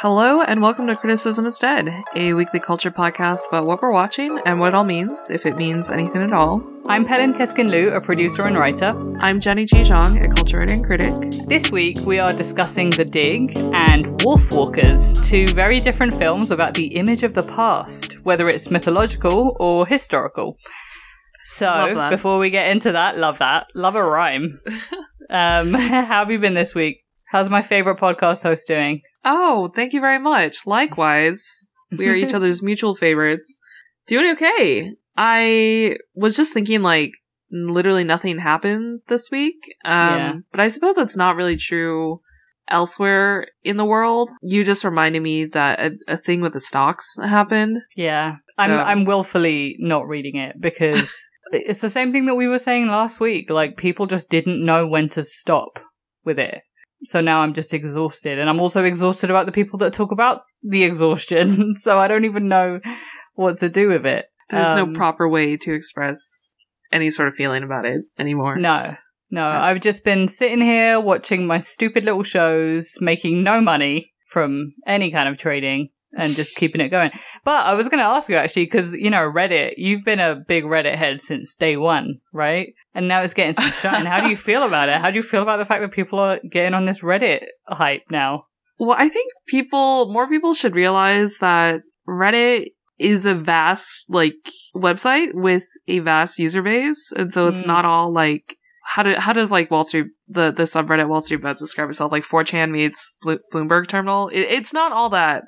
[0.00, 4.38] Hello, and welcome to Criticism is Dead, a weekly culture podcast about what we're watching
[4.44, 6.62] and what it all means, if it means anything at all.
[6.86, 8.94] I'm Pelin Keskin Liu, a producer and writer.
[9.20, 9.76] I'm Jenny G.
[9.78, 11.14] Zhang, a culture writer and critic.
[11.46, 16.88] This week we are discussing The Dig and Wolfwalkers, two very different films about the
[16.88, 20.58] image of the past, whether it's mythological or historical.
[21.44, 23.68] So, before we get into that, love that.
[23.74, 24.60] Love a rhyme.
[25.30, 26.98] um, how have you been this week?
[27.30, 29.00] How's my favorite podcast host doing?
[29.28, 30.66] Oh, thank you very much.
[30.66, 33.60] Likewise, we are each other's mutual favorites.
[34.06, 34.92] Doing okay.
[35.16, 37.10] I was just thinking, like,
[37.50, 39.56] literally nothing happened this week.
[39.84, 40.32] Um, yeah.
[40.52, 42.20] But I suppose that's not really true
[42.68, 44.30] elsewhere in the world.
[44.42, 47.78] You just reminded me that a, a thing with the stocks happened.
[47.96, 48.36] Yeah.
[48.50, 48.62] So.
[48.62, 52.86] I'm, I'm willfully not reading it because it's the same thing that we were saying
[52.86, 53.50] last week.
[53.50, 55.80] Like, people just didn't know when to stop
[56.24, 56.62] with it.
[57.02, 58.38] So now I'm just exhausted.
[58.38, 61.74] And I'm also exhausted about the people that talk about the exhaustion.
[61.78, 62.80] so I don't even know
[63.34, 64.26] what to do with it.
[64.48, 66.56] There's um, no proper way to express
[66.92, 68.56] any sort of feeling about it anymore.
[68.56, 68.94] No.
[69.28, 74.74] No, I've just been sitting here watching my stupid little shows, making no money from
[74.86, 77.10] any kind of trading and just keeping it going.
[77.44, 80.34] But I was going to ask you actually, because, you know, Reddit, you've been a
[80.34, 82.72] big Reddit head since day one, right?
[82.94, 84.06] And now it's getting some shine.
[84.06, 84.96] How do you feel about it?
[84.96, 88.04] How do you feel about the fact that people are getting on this Reddit hype
[88.10, 88.46] now?
[88.78, 94.34] Well, I think people, more people should realize that Reddit is a vast, like,
[94.74, 97.12] website with a vast user base.
[97.14, 97.66] And so it's mm.
[97.66, 101.42] not all like, how do how does like Wall Street the the subreddit Wall Street
[101.42, 104.28] Bets describe itself like 4chan meets Bloomberg terminal?
[104.28, 105.42] It, it's not all that.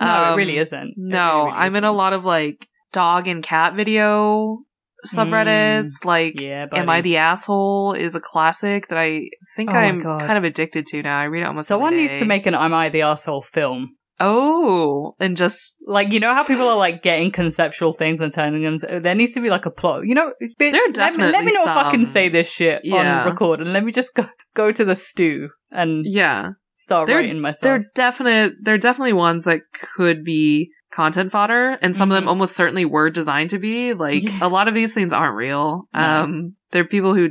[0.00, 0.94] No, um, it really isn't.
[0.96, 1.78] No, really I'm isn't.
[1.78, 4.58] in a lot of like dog and cat video
[5.06, 6.00] subreddits.
[6.00, 10.00] Mm, like, yeah, Am I the Asshole is a classic that I think oh I'm
[10.00, 11.18] kind of addicted to now.
[11.18, 11.84] I read it almost every day.
[11.84, 13.96] Someone needs to make an Am I the Asshole film.
[14.24, 18.62] Oh, and just like you know how people are like getting conceptual things and turning
[18.62, 19.02] them.
[19.02, 20.06] There needs to be like a plot.
[20.06, 20.72] You know, bitch.
[20.72, 21.84] There definitely let, me, let me not some.
[21.84, 23.22] fucking say this shit yeah.
[23.22, 26.50] on record, and let me just go go to the stew and yeah,
[26.82, 27.62] start they're, writing myself.
[27.62, 28.54] They're definite.
[28.60, 32.12] They're definitely ones that could be content fodder, and some mm-hmm.
[32.12, 32.28] of them mm-hmm.
[32.28, 33.94] almost certainly were designed to be.
[33.94, 34.38] Like yeah.
[34.42, 35.88] a lot of these things aren't real.
[35.94, 36.00] No.
[36.00, 37.30] Um, they're people who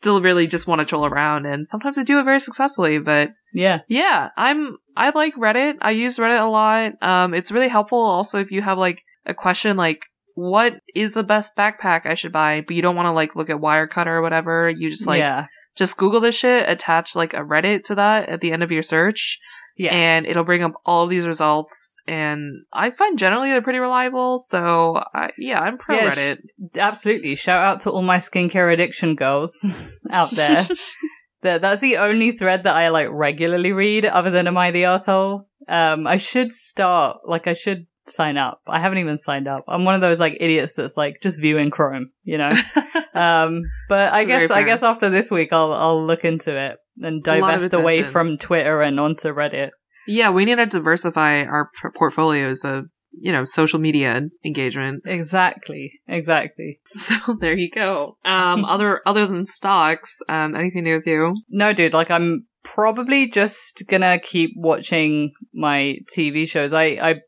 [0.00, 2.98] deliberately just want to troll around, and sometimes they do it very successfully.
[2.98, 5.78] But yeah, yeah, I'm I like Reddit.
[5.80, 6.92] I use Reddit a lot.
[7.02, 7.98] Um, it's really helpful.
[7.98, 10.00] Also, if you have like a question like
[10.34, 13.50] what is the best backpack I should buy, but you don't want to like look
[13.50, 15.46] at Wirecutter or whatever, you just like yeah.
[15.76, 18.82] Just Google this shit, attach like a Reddit to that at the end of your
[18.82, 19.40] search,
[19.76, 19.94] yeah.
[19.94, 21.96] And it'll bring up all of these results.
[22.06, 24.38] And I find generally they're pretty reliable.
[24.38, 26.38] So, I, yeah, I'm pro yeah, Reddit.
[26.76, 27.34] Absolutely.
[27.34, 29.64] Shout out to all my skincare addiction girls
[30.10, 30.66] out there.
[31.42, 34.84] that, that's the only thread that I like regularly read other than Am I the
[34.84, 35.48] Asshole?
[35.68, 38.60] Um, I should start, like, I should sign up.
[38.66, 39.64] I haven't even signed up.
[39.68, 42.50] I'm one of those like idiots that's like just viewing Chrome, you know.
[43.14, 47.22] um, but I guess I guess after this week I'll I'll look into it and
[47.22, 49.70] divest away from Twitter and onto Reddit.
[50.06, 55.02] Yeah, we need to diversify our p- portfolios of you know social media engagement.
[55.06, 56.80] Exactly, exactly.
[56.96, 58.16] So there you go.
[58.24, 61.34] Um, other other than stocks, um, anything new with you?
[61.50, 61.92] No, dude.
[61.92, 66.72] Like I'm probably just gonna keep watching my TV shows.
[66.72, 67.20] I I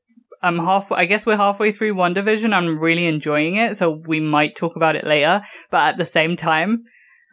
[0.45, 0.99] I'm halfway.
[0.99, 2.53] I guess we're halfway through WandaVision.
[2.53, 5.43] I'm really enjoying it, so we might talk about it later.
[5.71, 6.85] But at the same time,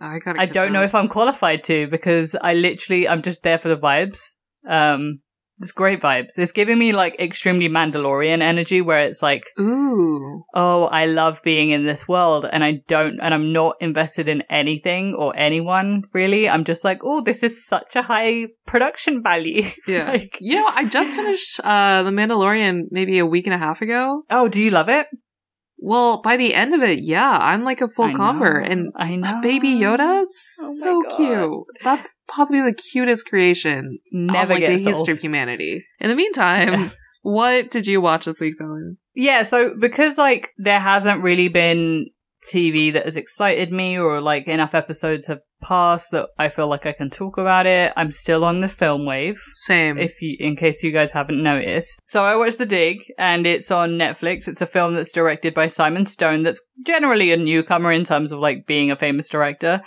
[0.02, 3.68] I, I don't know if I'm qualified to because I literally I'm just there for
[3.68, 4.36] the vibes.
[4.68, 5.20] Um,
[5.62, 6.40] it's great vibes.
[6.40, 11.70] It's giving me like extremely Mandalorian energy where it's like, ooh, oh, I love being
[11.70, 16.50] in this world and I don't, and I'm not invested in anything or anyone really.
[16.50, 19.64] I'm just like, oh, this is such a high production value.
[19.88, 20.10] Yeah.
[20.10, 23.82] like, you know, I just finished, uh, The Mandalorian maybe a week and a half
[23.82, 24.24] ago.
[24.30, 25.08] Oh, do you love it?
[25.84, 29.42] Well, by the end of it, yeah, I'm like a full convert, and I know.
[29.42, 31.66] Baby Yoda, oh so cute.
[31.84, 35.10] That's possibly the cutest creation Never of like, the history old.
[35.10, 35.84] of humanity.
[36.00, 36.92] In the meantime,
[37.24, 38.98] what did you watch this week, Pelin?
[39.16, 42.12] Yeah, so because like there hasn't really been
[42.44, 46.86] TV that has excited me or like enough episodes have passed that I feel like
[46.86, 47.94] I can talk about it.
[47.96, 49.40] I'm still on the film wave.
[49.56, 49.98] Same.
[49.98, 52.00] If you, in case you guys haven't noticed.
[52.08, 54.48] So I watched The Dig and it's on Netflix.
[54.48, 58.40] It's a film that's directed by Simon Stone that's generally a newcomer in terms of
[58.40, 59.82] like being a famous director.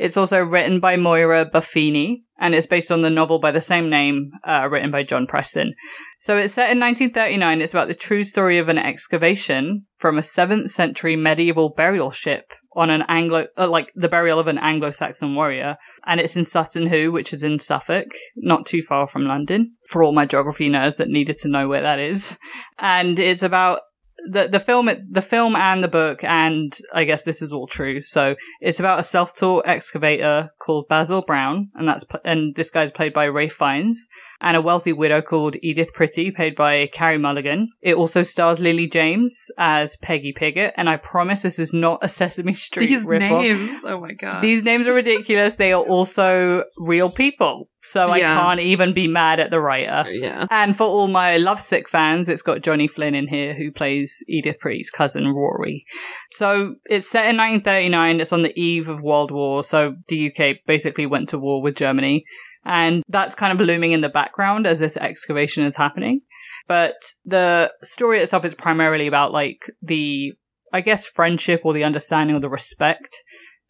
[0.00, 3.90] It's also written by Moira Buffini, and it's based on the novel by the same
[3.90, 5.74] name, uh, written by John Preston.
[6.18, 7.60] So it's set in 1939.
[7.60, 12.54] It's about the true story of an excavation from a 7th century medieval burial ship
[12.74, 15.76] on an Anglo, uh, like the burial of an Anglo-Saxon warrior.
[16.06, 18.06] And it's in Sutton Hoo, which is in Suffolk,
[18.36, 21.82] not too far from London, for all my geography nerds that needed to know where
[21.82, 22.38] that is.
[22.78, 23.80] And it's about
[24.28, 27.66] the the film it's the film and the book and I guess this is all
[27.66, 28.00] true.
[28.00, 33.12] So it's about a self-taught excavator called Basil Brown and that's and this guy's played
[33.12, 34.08] by Rafe Fiennes
[34.40, 37.70] and a wealthy widow called Edith Pretty, played by Carey Mulligan.
[37.82, 42.08] It also stars Lily James as Peggy Piggott, and I promise this is not a
[42.08, 43.18] Sesame Street These ripoff.
[43.42, 43.80] names.
[43.84, 44.40] Oh my god.
[44.40, 45.56] These names are ridiculous.
[45.56, 48.36] They are also real people, so Yeah.
[48.36, 50.08] I can't even be mad at the writer.
[50.08, 50.46] Uh, yeah.
[50.50, 54.58] And for all my Lovesick fans, it's got Johnny Flynn in here, who plays Edith
[54.60, 55.84] Pretty's cousin Rory.
[56.32, 58.20] So it's set in 1939.
[58.20, 59.62] It's on the eve of World War.
[59.64, 62.24] So the UK basically went to war with Germany.
[62.64, 66.20] And that's kind of looming in the background as this excavation is happening.
[66.68, 70.34] But the story itself is primarily about like the,
[70.72, 73.10] I guess, friendship or the understanding or the respect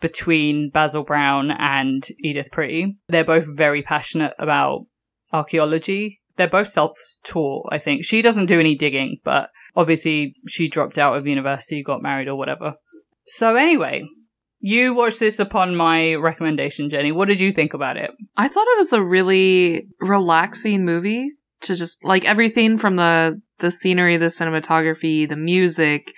[0.00, 2.96] between Basil Brown and Edith Pretty.
[3.08, 4.86] They're both very passionate about
[5.32, 6.20] archaeology.
[6.36, 8.04] They're both self-taught, I think.
[8.04, 12.36] She doesn't do any digging, but obviously she dropped out of university, got married or
[12.36, 12.74] whatever.
[13.26, 14.04] So anyway,
[14.60, 17.12] you watched this upon my recommendation, Jenny.
[17.12, 18.10] What did you think about it?
[18.36, 21.30] I thought it was a really relaxing movie
[21.62, 26.14] to just like everything from the the scenery, the cinematography, the music,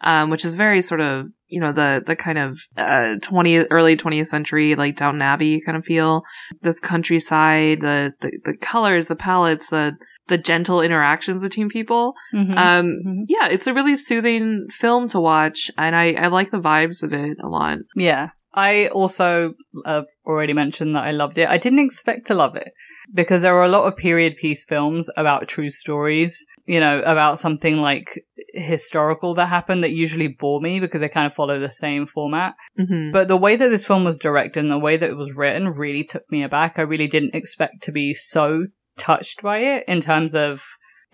[0.00, 3.96] um, which is very sort of you know the the kind of uh 20th early
[3.96, 6.22] 20th century like Downton Abbey kind of feel.
[6.60, 9.96] This countryside, the the, the colors, the palettes, the
[10.28, 12.14] the gentle interactions between people.
[12.34, 12.56] Mm-hmm.
[12.56, 13.24] Um, Mhm.
[13.28, 17.12] yeah, it's a really soothing film to watch, and I I like the vibes of
[17.12, 17.78] it a lot.
[17.96, 18.28] Yeah.
[18.54, 19.52] I also
[19.84, 21.48] have already mentioned that I loved it.
[21.48, 22.72] I didn't expect to love it
[23.14, 27.38] because there are a lot of period piece films about true stories, you know, about
[27.38, 28.08] something like
[28.54, 32.54] historical that happened that usually bore me because they kind of follow the same format.
[32.76, 35.36] hmm But the way that this film was directed and the way that it was
[35.36, 36.78] written really took me aback.
[36.78, 38.66] I really didn't expect to be so
[38.98, 40.62] touched by it in terms of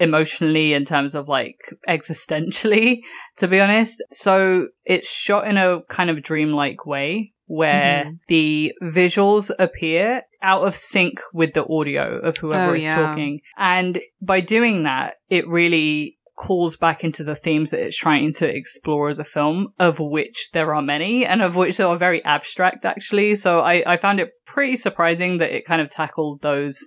[0.01, 1.57] emotionally, in terms of like
[1.89, 2.99] existentially,
[3.37, 4.03] to be honest.
[4.11, 8.19] So it's shot in a kind of dreamlike way where Mhm.
[8.29, 12.95] the visuals appear out of sync with the audio of whoever Oh, is yeah.
[12.95, 13.41] talking.
[13.59, 18.49] And by doing that, it really calls back into the themes that it's trying to
[18.57, 22.85] explore as a film, of which there are many, and of which are very abstract,
[22.85, 23.37] actually.
[23.37, 26.85] So I, I found it pretty surprising that it kind of tackled those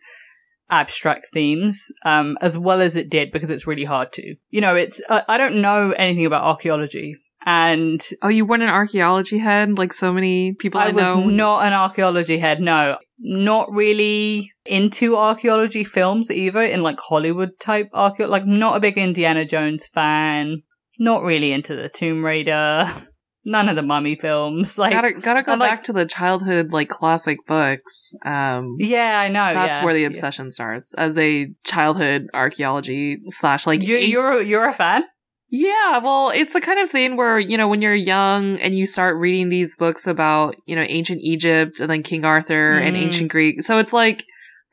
[0.69, 4.35] abstract themes, um, as well as it did, because it's really hard to.
[4.49, 7.15] You know, it's, uh, I don't know anything about archaeology,
[7.45, 11.25] and Oh, you weren't an archaeology head like so many people I, I was know.
[11.25, 12.97] not an archaeology head, no.
[13.19, 18.97] Not really into archaeology films either, in like Hollywood type archaeo, like not a big
[18.97, 20.61] Indiana Jones fan.
[20.99, 22.85] Not really into the Tomb Raider.
[23.49, 24.77] None of the Mummy films.
[24.77, 28.13] Like, gotta gotta go I'm like- back to the childhood like classic books.
[28.25, 29.53] Um, yeah, I know.
[29.53, 30.07] that's yeah, where the yeah.
[30.07, 35.03] obsession starts as a childhood archaeology slash like You, an- you're you're a fan.
[35.49, 35.99] yeah.
[35.99, 39.15] Well, it's the kind of thing where you know when you're young and you start
[39.17, 43.01] reading these books about you know ancient Egypt and then King Arthur and Mm.
[43.03, 43.61] ancient Greek.
[43.61, 44.23] So it's like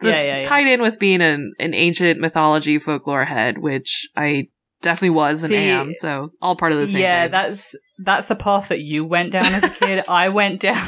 [0.00, 0.49] the, Yeah, yeah, it's yeah.
[0.49, 4.49] tied in with being an an ancient mythology folklore head, which I
[4.85, 5.95] definitely was and See, am.
[5.95, 7.01] So all part of the same.
[7.01, 7.33] yeah, thing.
[7.33, 10.05] that's that's the path that you went down as a kid.
[10.09, 10.87] I went down.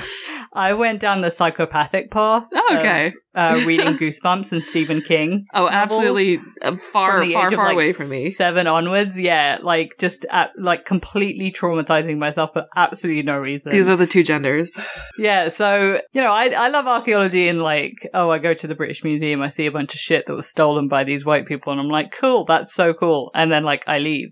[0.56, 2.48] I went down the psychopathic path.
[2.54, 3.12] Oh, of, okay.
[3.34, 5.44] uh, reading Goosebumps and Stephen King.
[5.52, 8.30] Oh, absolutely uh, far, far, of, far like, away from me.
[8.30, 13.70] Seven onwards, yeah, like just at, like completely traumatizing myself for absolutely no reason.
[13.70, 14.76] These are the two genders.
[15.18, 18.74] yeah, so you know, I I love archaeology and like, oh, I go to the
[18.74, 21.70] British Museum, I see a bunch of shit that was stolen by these white people,
[21.72, 24.30] and I'm like, cool, that's so cool, and then like I leave.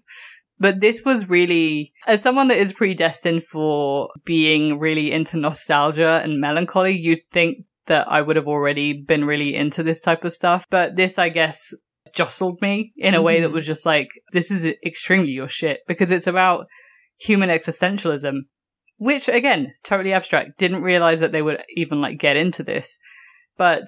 [0.58, 6.40] But this was really, as someone that is predestined for being really into nostalgia and
[6.40, 10.66] melancholy, you'd think that I would have already been really into this type of stuff.
[10.70, 11.74] But this, I guess,
[12.14, 13.54] jostled me in a way that Mhm.
[13.54, 16.66] was just like, this is extremely your shit because it's about
[17.18, 18.42] human existentialism,
[18.96, 20.56] which again, totally abstract.
[20.56, 22.98] Didn't realize that they would even like get into this.
[23.56, 23.82] But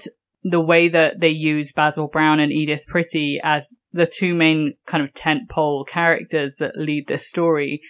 [0.48, 5.02] the way that they use Basil Brown and Edith Pretty as the two main kind
[5.02, 7.80] of tentpole characters that lead this story,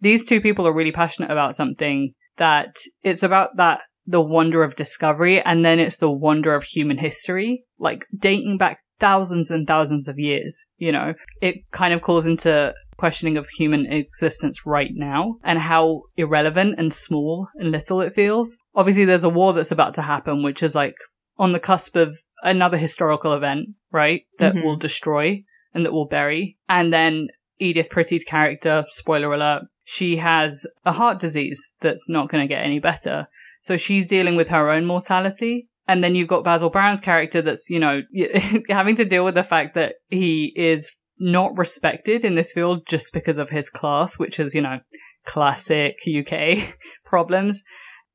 [0.00, 4.74] these two people are really passionate about something that it's about that the wonder of
[4.74, 10.08] discovery and then it's the wonder of human history, like dating back thousands and thousands
[10.08, 11.14] of years, you know.
[11.40, 16.92] It kind of calls into questioning of human existence right now and how irrelevant and
[16.92, 18.58] small and little it feels.
[18.74, 20.96] Obviously there's a war that's about to happen which is like
[21.40, 24.22] on the cusp of another historical event, right?
[24.38, 24.62] That Mhm.
[24.64, 25.42] will destroy
[25.74, 26.58] and that will bury.
[26.68, 27.28] And then
[27.58, 32.64] Edith Pretty's character, spoiler alert, she has a heart disease that's not going to get
[32.64, 33.26] any better.
[33.62, 35.66] So she's dealing with her own mortality.
[35.88, 38.02] And then you've got Basil Brown's character that's, you know,
[38.68, 43.12] having to deal with the fact that he is not respected in this field just
[43.12, 44.78] because of his class, which is, you know,
[45.24, 46.58] classic UK
[47.04, 47.62] problems.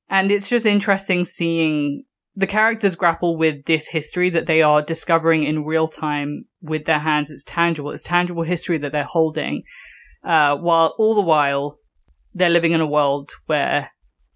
[0.09, 2.03] And it's just interesting seeing
[2.35, 6.99] the characters grapple with this history that they are discovering in real time with their
[6.99, 7.31] hands.
[7.31, 7.91] It's tangible.
[7.91, 9.63] It's tangible history that they're holding.
[10.23, 11.77] Uh, while all the while
[12.33, 13.91] they're living in a world where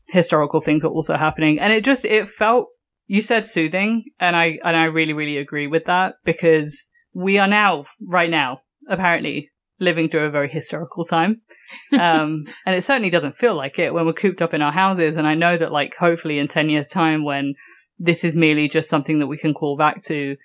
[0.07, 1.59] historical things are also happening.
[1.59, 2.67] And it just, it felt,
[3.07, 4.05] you said soothing.
[4.19, 8.61] And I, and I really, really agree with that because we are now, right now,
[8.87, 11.41] apparently living through a very historical time.
[11.93, 15.15] Um, and it certainly doesn't feel like it when we're cooped up in our houses.
[15.15, 17.55] And I know that like hopefully in 10 years time when
[17.99, 20.35] this is merely just something that we can call back to,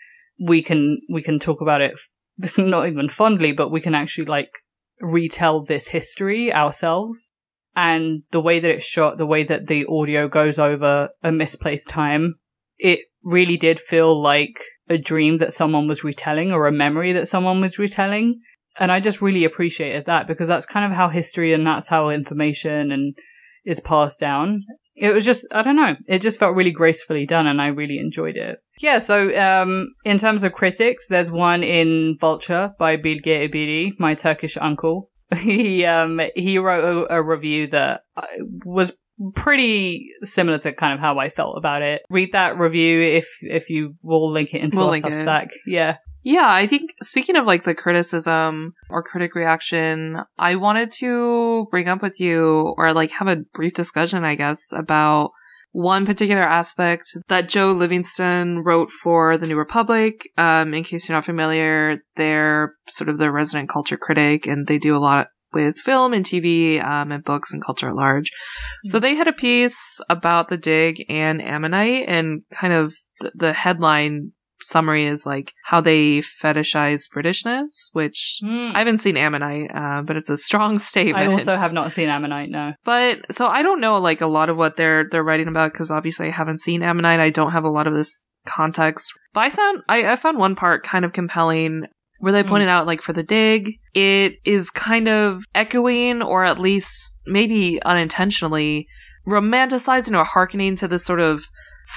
[0.45, 1.99] we can, we can talk about it
[2.59, 4.59] not even fondly, but we can actually like
[5.01, 7.31] retell this history ourselves.
[7.77, 11.89] And the way that it's shot, the way that the audio goes over a misplaced
[11.89, 12.35] time,
[12.79, 17.27] it really did feel like a dream that someone was retelling or a memory that
[17.27, 18.41] someone was retelling.
[18.79, 22.11] And I just really appreciated that because that's kind of how history and that's how
[22.11, 23.17] information and
[23.65, 24.65] is passed down.
[24.97, 27.99] It was just, I don't know, it just felt really gracefully done and I really
[27.99, 28.59] enjoyed it.
[28.81, 34.15] Yeah, so um, in terms of critics, there's one in Vulture by Bilge Ebiri, my
[34.15, 35.11] Turkish uncle.
[35.39, 38.27] he um, he wrote a, a review that uh,
[38.65, 38.93] was
[39.35, 42.03] pretty similar to kind of how I felt about it.
[42.11, 45.51] Read that review if if you will link it into we'll our Substack.
[45.67, 45.97] Yeah.
[46.25, 51.87] Yeah, I think speaking of like the criticism or critic reaction, I wanted to bring
[51.87, 55.33] up with you or like have a brief discussion, I guess, about
[55.73, 60.23] one particular aspect that Jo Livingstone wrote for the New Republic.
[60.39, 64.79] Um, in case you're not familiar, they're sort of the resident culture critic and they
[64.79, 68.31] do a lot with film and TV um, and books and culture at large.
[68.31, 68.91] Mm-hmm.
[68.91, 72.95] So they had a piece about the dig and Ammonite and kind of
[73.35, 74.33] the headline
[74.65, 78.75] summary is like how they fetishize Britishness, which mm.
[78.75, 81.29] I haven't seen Ammonite, uh, but it's a strong statement.
[81.29, 82.73] I also have not seen Ammonite, no.
[82.85, 85.91] But so I don't know like a lot of what they're they're writing about because
[85.91, 87.21] obviously I haven't seen Ammonite.
[87.21, 89.13] I don't have a lot of this context.
[89.33, 91.87] But I found I, I found one part kind of compelling
[92.19, 92.49] where they mm.
[92.49, 97.83] pointed out like for the dig it is kind of echoing or at least maybe
[97.83, 98.87] unintentionally
[99.27, 101.45] romanticizing or hearkening to this sort of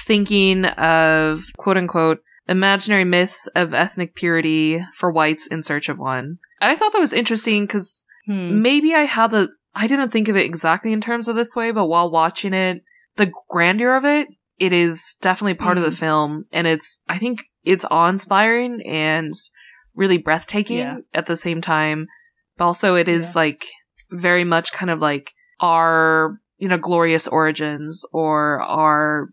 [0.04, 2.18] thinking of quote unquote
[2.48, 7.00] imaginary myth of ethnic purity for whites in search of one and i thought that
[7.00, 8.60] was interesting because hmm.
[8.62, 11.70] maybe i had the i didn't think of it exactly in terms of this way
[11.70, 12.82] but while watching it
[13.16, 14.28] the grandeur of it
[14.58, 15.78] it is definitely part mm.
[15.78, 16.00] of the hmm.
[16.00, 19.32] film and it's i think it's awe-inspiring and
[19.98, 20.98] really breathtaking yeah.
[21.12, 22.06] at the same time.
[22.56, 23.40] But also it is yeah.
[23.40, 23.66] like
[24.10, 29.28] very much kind of like our, you know, glorious origins or our,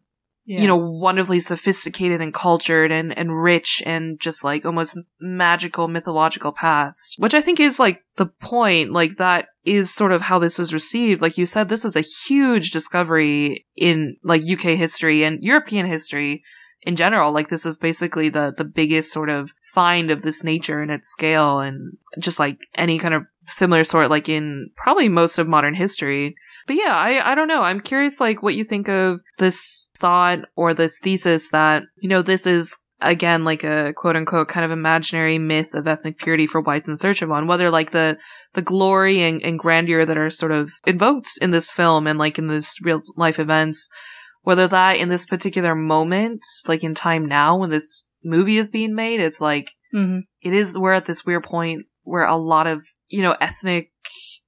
[0.46, 0.62] yeah.
[0.62, 6.52] you know, wonderfully sophisticated and cultured and, and rich and just like almost magical mythological
[6.52, 8.92] past, which I think is like the point.
[8.92, 11.22] Like that is sort of how this was received.
[11.22, 16.44] Like you said, this is a huge discovery in like UK history and European history
[16.86, 20.82] in general, like this is basically the the biggest sort of find of this nature
[20.82, 25.40] and its scale, and just like any kind of similar sort, like in probably most
[25.40, 26.36] of modern history.
[26.68, 27.62] But yeah, I I don't know.
[27.62, 32.22] I'm curious, like what you think of this thought or this thesis that you know
[32.22, 36.62] this is again like a quote unquote kind of imaginary myth of ethnic purity for
[36.62, 38.18] whites in search of one whether like the
[38.54, 42.40] the glory and, and grandeur that are sort of invoked in this film and like
[42.40, 43.90] in this real life events
[44.46, 48.94] whether that in this particular moment, like in time now when this movie is being
[48.94, 50.20] made, it's like, mm-hmm.
[50.42, 53.92] it is, we're at this weird point where a lot of, you know, ethnic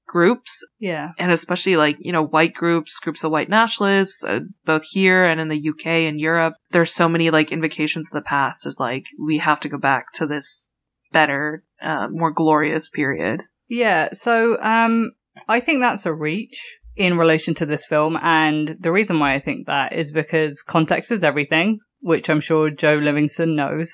[0.08, 0.66] groups.
[0.80, 1.10] Yeah.
[1.20, 5.40] And especially like, you know, white groups, groups of white nationalists, uh, both here and
[5.40, 6.56] in the UK and Europe.
[6.72, 10.14] There's so many like invocations of the past as like, we have to go back
[10.14, 10.72] to this
[11.12, 13.42] better, uh, more glorious period.
[13.68, 14.10] Yeah.
[14.14, 15.12] So, um,
[15.48, 18.18] I think that's a reach in relation to this film.
[18.22, 22.70] And the reason why I think that is because context is everything, which I'm sure
[22.72, 23.92] Jo Livingstone knows.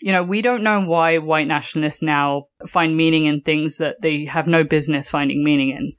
[0.00, 4.26] You know, we don't know why white nationalists now find meaning in things that they
[4.26, 5.92] have no business finding meaning in.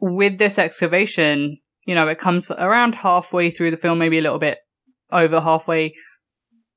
[0.00, 4.38] With this excavation, you know, it comes around halfway through the film, maybe a little
[4.38, 4.58] bit
[5.12, 5.94] over halfway,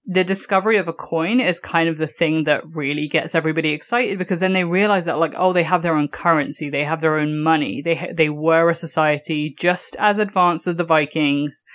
[0.10, 4.18] the discovery of a coin is kind of the thing that really gets everybody excited
[4.18, 7.20] because then they realize that like oh they have their own currency they have their
[7.20, 7.82] own money.
[7.82, 11.66] They ha- they were a society just as advanced as the Vikings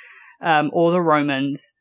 [0.41, 1.75] um, or the Romans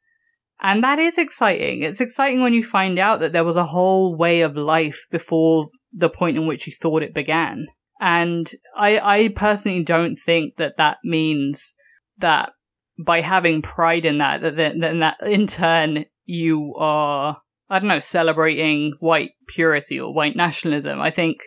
[0.61, 4.15] and that is exciting it's exciting when you find out that there was a whole
[4.15, 7.65] way of life before the point in which you thought it began
[8.01, 11.75] And I, I personally don't think that that means
[12.17, 12.51] that
[12.97, 17.39] by having pride in that, that then, then that in turn you are,
[17.69, 20.99] I don't know, celebrating white purity or white nationalism.
[20.99, 21.37] I think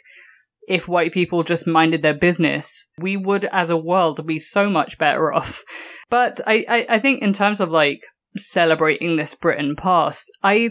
[0.68, 4.97] if white people just minded their business, we would as a world be so much
[4.97, 5.64] better off.
[6.09, 8.00] But I, I, I think in terms of like
[8.37, 10.71] celebrating this Britain past, I,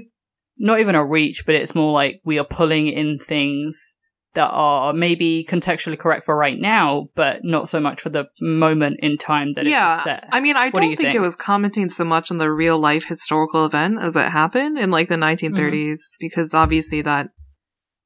[0.57, 3.97] not even a reach, but it's more like we are pulling in things
[4.35, 8.97] that are maybe contextually correct for right now, but not so much for the moment
[9.01, 10.27] in time that yeah, it was set.
[10.31, 11.15] I mean, I What do don't you think, think?
[11.15, 14.89] it was commenting so much on the real life historical event as it happened in
[14.89, 15.53] like the Mm-hmm.
[15.55, 17.27] 1930s, because obviously that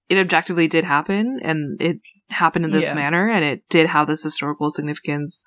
[0.09, 1.97] it objectively did happen and it
[2.29, 2.95] happened in this Yeah.
[2.95, 5.45] manner and it did have this historical significance.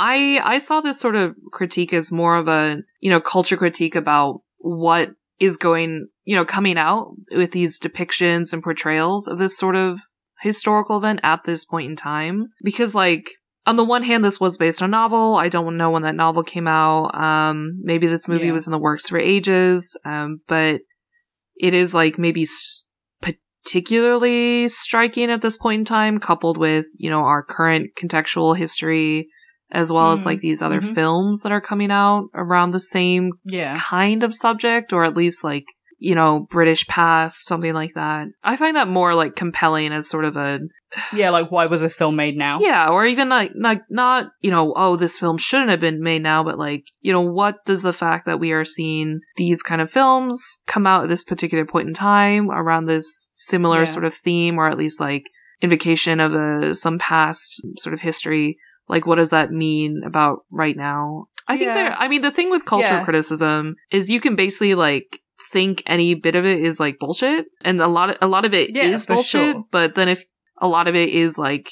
[0.00, 3.94] I I saw this sort of critique as more of a, you know, culture critique
[3.94, 9.56] about what is going, you know, coming out with these depictions and portrayals of this
[9.58, 10.00] sort of
[10.40, 12.46] historical event at this point in time.
[12.64, 13.28] Because like,
[13.66, 15.36] on the one hand, this was based on a novel.
[15.36, 17.14] I don't know when that novel came out.
[17.14, 18.52] Um, maybe this movie Yeah.
[18.52, 19.98] was in the works for ages.
[20.04, 20.80] Um, but
[21.56, 22.84] it is like maybe s-
[23.62, 29.28] particularly striking at this point in time, coupled with, you know, our current contextual history,
[29.72, 30.26] as well as Mhm.
[30.26, 30.94] like these other Mhm.
[30.94, 33.74] films that are coming out around the same yeah.
[33.76, 35.64] kind of subject, or at least like,
[35.98, 38.28] you know, British past, something like that.
[38.42, 40.60] I find that more like compelling as sort of a,
[41.14, 42.58] Yeah, like why was this film made now?
[42.60, 46.22] yeah, or even like, like not, you know, oh, this film shouldn't have been made
[46.22, 49.80] now, but like, you know, what does the fact that we are seeing these kind
[49.80, 53.84] of films come out at this particular point in time around this similar Yeah.
[53.84, 55.24] sort of theme, or at least like
[55.62, 58.56] invocation of a, some past sort of history,
[58.90, 61.26] like what does that mean about right now?
[61.48, 61.74] I think Yeah.
[61.74, 63.04] there, I mean, the thing with culture Yeah.
[63.04, 65.20] criticism is you can basically like,
[65.52, 68.54] think any bit of it is like bullshit and a lot of a lot of
[68.54, 69.64] it is Yeah, for bullshit sure.
[69.72, 70.22] but then if
[70.58, 71.68] a lot of it is like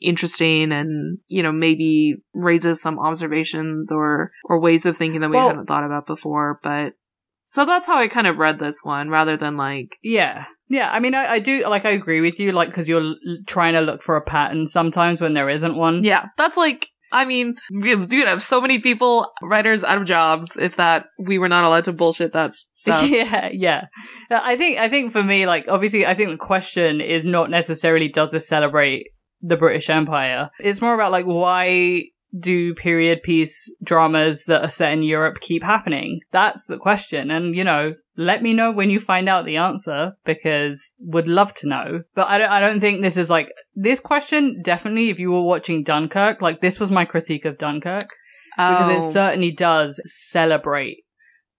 [0.00, 5.36] interesting and you know maybe raises some observations or or ways of thinking that we
[5.36, 6.94] Well- hadn't thought about before but
[7.42, 10.44] so that's how i kind of read this one rather than like Yeah.
[10.68, 10.90] Yeah.
[10.92, 13.16] I mean, I, I do, like, I agree with you, like, because you're l-
[13.48, 16.04] trying to look for a pattern sometimes when there isn't one.
[16.04, 20.76] yeah that's like i mean dude have so many people writers out of jobs if
[20.76, 23.86] that we were not allowed to bullshit that stuff yeah, yeah.
[24.30, 27.50] Uh, I think I think for me, like obviously, I think the question is not
[27.50, 29.08] necessarily does this celebrate
[29.42, 30.50] the British Empire.
[30.60, 32.04] It's more about like why
[32.38, 36.20] do period piece dramas that are set in Europe keep happening?
[36.30, 37.30] That's the question.
[37.30, 41.52] And you know, let me know when you find out the answer because would love
[41.54, 42.02] to know.
[42.14, 45.42] But I don't I don't think this is like this question definitely if you were
[45.42, 48.08] watching Dunkirk, like this was my critique of Dunkirk
[48.56, 51.04] because it Oh, certainly does celebrate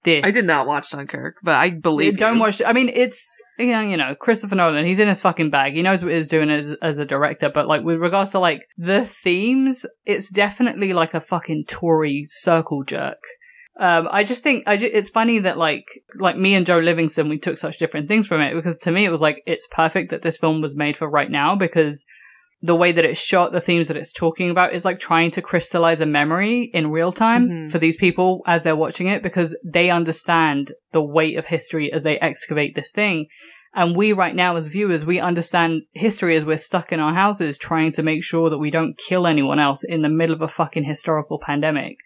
[0.03, 2.41] this i did not watch dunkirk but i believe don't you.
[2.41, 2.61] watch.
[2.65, 4.85] I mean, it's yeah, you know, Christopher Nolan.
[4.85, 5.73] He's in his fucking bag.
[5.73, 7.49] He knows what he's doing as, as a director.
[7.49, 12.83] But like with regards to like the themes, it's definitely like a fucking Tory circle
[12.83, 13.21] jerk.
[13.79, 17.29] Um, I just think I ju- it's funny that like like me and Jo Livingstone
[17.29, 20.11] we took such different things from it because to me it was like it's perfect
[20.11, 22.05] that this film was made for right now because
[22.63, 25.41] the way that it's shot, the themes that it's talking about is like trying to
[25.41, 27.71] crystallize a memory in real time Mhm.
[27.71, 32.03] for these people as they're watching it because they understand the weight of history as
[32.03, 33.25] they excavate this thing.
[33.73, 37.57] And we right now as viewers, we understand history as we're stuck in our houses
[37.57, 40.47] trying to make sure that we don't kill anyone else in the middle of a
[40.47, 41.97] fucking historical pandemic.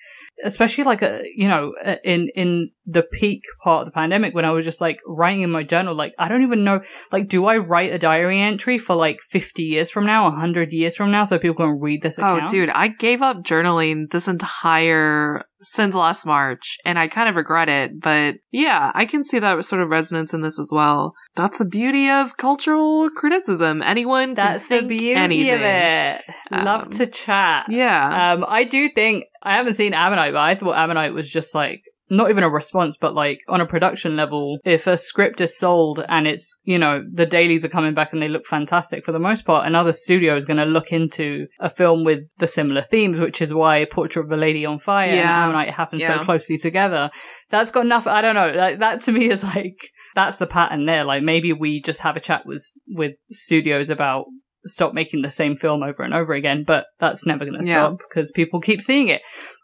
[0.44, 1.74] Especially like a, you know,
[2.04, 5.50] in, in the peak part of the pandemic when I was just like writing in
[5.50, 8.96] my journal, like, I don't even know, like, do I write a diary entry for
[8.96, 12.24] like 50 years from now, 100 years from now so people can read this oh,
[12.24, 12.44] account?
[12.44, 17.36] Oh, dude, I gave up journaling this entire since last March, and I kind of
[17.36, 18.00] regret it.
[18.00, 21.14] But yeah, I can see that sort of resonance in this as well.
[21.36, 23.82] That's the beauty of cultural criticism.
[23.82, 25.54] Anyone That's can the beauty anything.
[25.56, 26.22] of it.
[26.52, 27.66] Love Um, to chat.
[27.70, 31.54] Yeah, Um, I do think I haven't seen Ammonite, but I thought Ammonite was just
[31.56, 35.58] like not even a response, but like on a production level, if a script is
[35.58, 39.12] sold and it's, you know, the dailies are coming back and they look fantastic for
[39.12, 42.82] the most part, another studio is going to look into a film with the similar
[42.82, 45.44] themes, which is why Portrait of a Lady on Fire and Yeah.
[45.46, 47.10] Ammonite happen so closely together.
[47.50, 49.78] That's got enough, I don't know, like, that to me is like,
[50.14, 51.04] that's the pattern there.
[51.04, 54.26] Like maybe we just have a chat with, with studios about
[54.64, 57.74] stop making the same film over and over again, but that's never going to Yeah.
[57.74, 59.22] stop because people keep seeing it.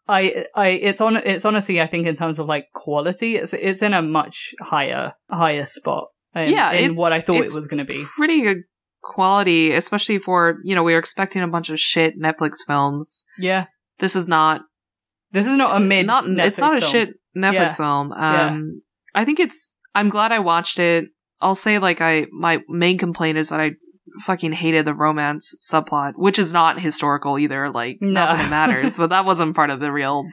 [0.08, 3.82] I, I, it's on, it's honestly, I think in terms of like quality, it's, it's
[3.82, 6.08] in a much higher, higher spot.
[6.36, 8.06] In, Yeah, in what I thought it was going to be.
[8.18, 8.58] pretty good
[9.04, 13.26] quality, especially for you know we were expecting a bunch of shit Netflix films.
[13.38, 13.66] Yeah,
[14.00, 14.62] This is not
[15.32, 16.08] this is not a mid.
[16.08, 16.92] not it's Netflix not a film.
[16.92, 17.70] shit Netflix Yeah.
[17.74, 18.12] film.
[18.14, 18.20] Um,
[19.14, 19.22] Yeah.
[19.22, 19.76] I think it's.
[19.94, 21.06] I'm glad I watched it.
[21.42, 23.72] I'll say like I my main complaint is that I
[24.20, 27.70] fucking hated the romance subplot, which is not historical either.
[27.70, 28.12] Like, No.
[28.12, 30.26] not that it matters, but that wasn't part of the real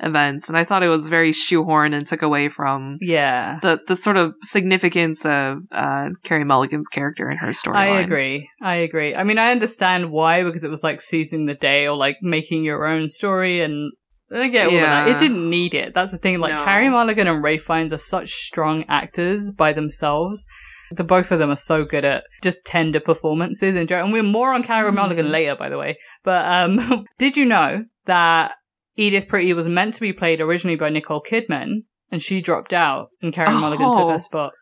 [0.00, 0.48] events.
[0.48, 3.58] And I thought it was very shoehorned and took away from Yeah.
[3.62, 7.76] the the sort of significance of uh, Carey Mulligan's character and her storyline.
[7.76, 8.48] I agree.
[8.60, 9.14] I agree.
[9.14, 12.64] I mean, I understand why because it was like seizing the day or like making
[12.64, 13.92] your own story, and
[14.34, 15.06] I get all of that.
[15.08, 15.14] Yeah.
[15.14, 15.94] It didn't need it.
[15.94, 16.40] That's the thing.
[16.40, 16.64] Like No.
[16.64, 20.44] Carey Mulligan and Rafe Fiennes are such strong actors by themselves.
[20.92, 24.04] The both of them are so good at just tender performances in general.
[24.04, 24.94] And we're more on Carey Mhm.
[24.96, 25.96] Mulligan later, by the way.
[26.22, 28.54] But um, did you know that
[28.96, 33.08] Edith Pretty was meant to be played originally by Nicole Kidman, and she dropped out,
[33.22, 34.10] and Carey Mulligan took Oh.
[34.10, 34.52] her spot?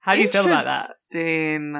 [0.00, 0.86] How do you feel about that?
[1.14, 1.74] Interesting.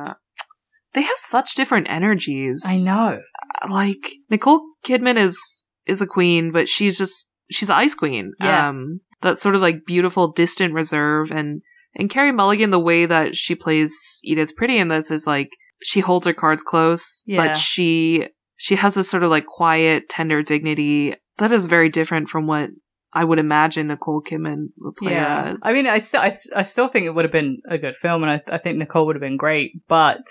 [0.93, 2.65] They have such different energies.
[2.67, 3.21] I know.
[3.69, 8.33] like Nicole Kidman is is a queen, but she's just she's an ice queen.
[8.41, 8.69] Yeah.
[8.69, 11.63] Um that sort of like beautiful distant reserve and
[11.97, 15.51] and Carey Mulligan the way that she plays Edith Pretty in this is like
[15.83, 17.49] she holds her cards close, Yeah.
[17.49, 22.29] but she she has this sort of like quiet, tender dignity that is very different
[22.29, 22.71] from what
[23.13, 25.63] I would imagine Nicole Kidman would play her as.
[25.65, 28.23] I mean, I still, I, I still think it would have been a good film,
[28.23, 29.73] and I, I think Nicole would have been great.
[29.89, 30.23] But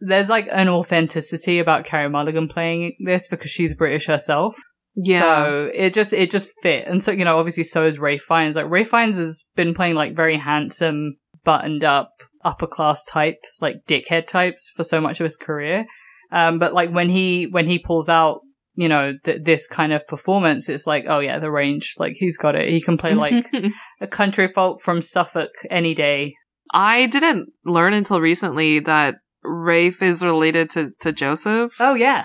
[0.00, 4.56] there's like an authenticity about Carey Mulligan playing this because she's British herself.
[4.96, 5.20] Yeah.
[5.20, 6.86] So it just, it just fit.
[6.86, 8.56] And so, you know, obviously, so is Rafe Fiennes.
[8.56, 12.10] Like Rafe Fiennes has been playing like very handsome, buttoned up,
[12.44, 15.86] upper class types, like dickhead types, for so much of his career.
[16.32, 18.40] Um, but like when he when he pulls out,
[18.74, 21.94] you know, th- this kind of performance, it's like, oh yeah, the range.
[21.98, 22.68] Like he's got it.
[22.70, 23.46] He can play like
[24.00, 26.34] a country folk from Suffolk any day.
[26.72, 31.76] I didn't learn until recently that Rafe is related to, to Joseph.
[31.80, 32.24] Oh yeah,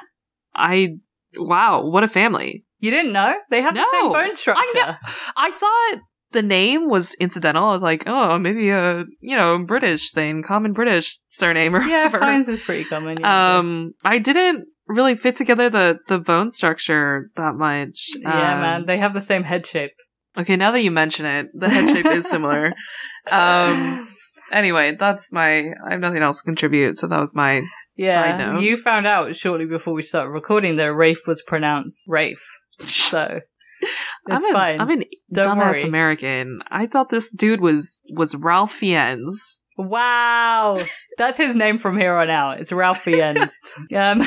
[0.56, 0.96] I
[1.38, 2.66] wow, what a family.
[2.80, 4.14] you didn't know they have the same No.
[4.14, 4.60] bone structure.
[4.62, 4.96] I know.
[5.38, 7.66] I thought the name was incidental.
[7.66, 12.10] I was like, oh, maybe a you know British thing, common British surname or Yeah.
[12.10, 13.20] Fiennes is pretty common.
[13.20, 13.58] Yeah, I.
[13.60, 18.08] Um, I didn't really fit together the the bone structure that much.
[18.20, 19.92] yeah, Um, man, they have the same head shape.
[20.38, 22.72] Okay, now that you mention it, the head shape is similar.
[23.32, 24.08] Um,
[24.52, 25.60] anyway, that's my.
[25.86, 27.62] I have nothing else to contribute, so that was my.
[27.98, 32.46] Yeah, you found out shortly before we started recording that Rafe was pronounced Rafe,
[32.80, 33.40] so
[33.82, 34.82] it's I'm an, fine.
[34.82, 35.90] I'm an Don't dumbass worry.
[35.90, 36.60] American.
[36.70, 39.62] I thought this dude was was Ralph Fiennes.
[39.78, 40.80] Wow,
[41.18, 42.60] that's his name from here on out.
[42.60, 43.58] It's Ralph Fiennes.
[43.96, 44.22] um,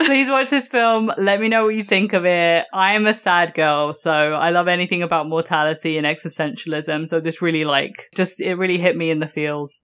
[0.00, 1.12] please watch this film.
[1.18, 2.66] Let me know what you think of it.
[2.72, 7.08] I am a sad girl, so I love anything about mortality and existentialism.
[7.08, 9.82] So this really like just it really hit me in the feels.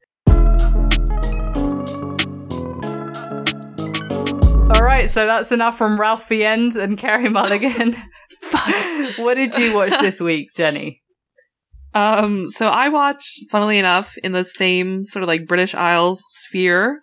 [4.70, 7.94] All right, so that's enough from Ralph Fiennes and Carey Mulligan.
[9.16, 11.02] what did you watch this week, Jenny?
[11.92, 17.00] Um, so I watched, funnily enough, in the same sort of like British Isles sphere.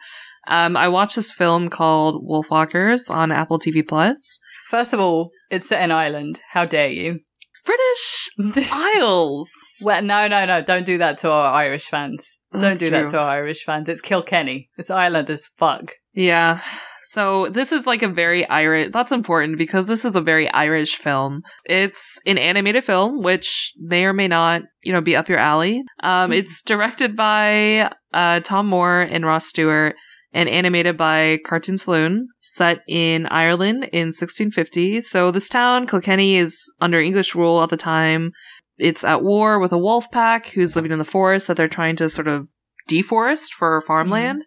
[0.47, 4.39] Um, I watched this film called Wolfwalkers on Apple TV Plus.
[4.67, 6.41] First of all, it's set in Ireland.
[6.49, 7.19] How dare you?
[7.63, 8.29] British
[8.73, 9.51] Isles.
[9.83, 10.61] Well, no, no, no!
[10.61, 12.39] Don't do that to our Irish fans.
[12.51, 13.87] Don't That's do that to our Irish fans.
[13.87, 14.69] It's Kilkenny.
[14.77, 15.93] It's Ireland as fuck.
[16.13, 16.59] Yeah.
[17.03, 18.89] So this is like a very Irish.
[18.91, 21.41] That's important because this is a very Irish film.
[21.65, 25.83] It's an animated film, which may or may not, you know, be up your alley.
[26.03, 29.95] Um, it's directed by uh, Tomm Moore and Ross Stewart,
[30.33, 35.01] and animated by Cartoon Saloon, set in Ireland in 1650.
[35.01, 38.31] So this town, Kilkenny, is under English rule at the time.
[38.77, 41.95] It's at war with a wolf pack who's living in the forest that they're trying
[41.97, 42.47] to sort of
[42.89, 44.43] deforest for farmland.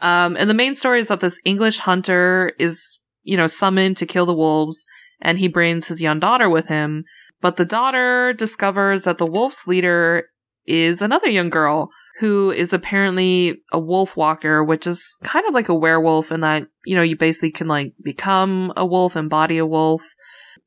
[0.00, 4.06] Um, and the main story is that this English hunter is, you know, summoned to
[4.06, 4.86] kill the wolves,
[5.20, 7.04] and he brings his young daughter with him.
[7.40, 10.24] But the daughter discovers that the wolf's leader
[10.66, 15.68] is another young girl who is apparently a wolf walker, which is kind of like
[15.68, 19.64] a werewolf in that, you know, you basically can like become a wolf, embody a
[19.64, 20.02] wolf.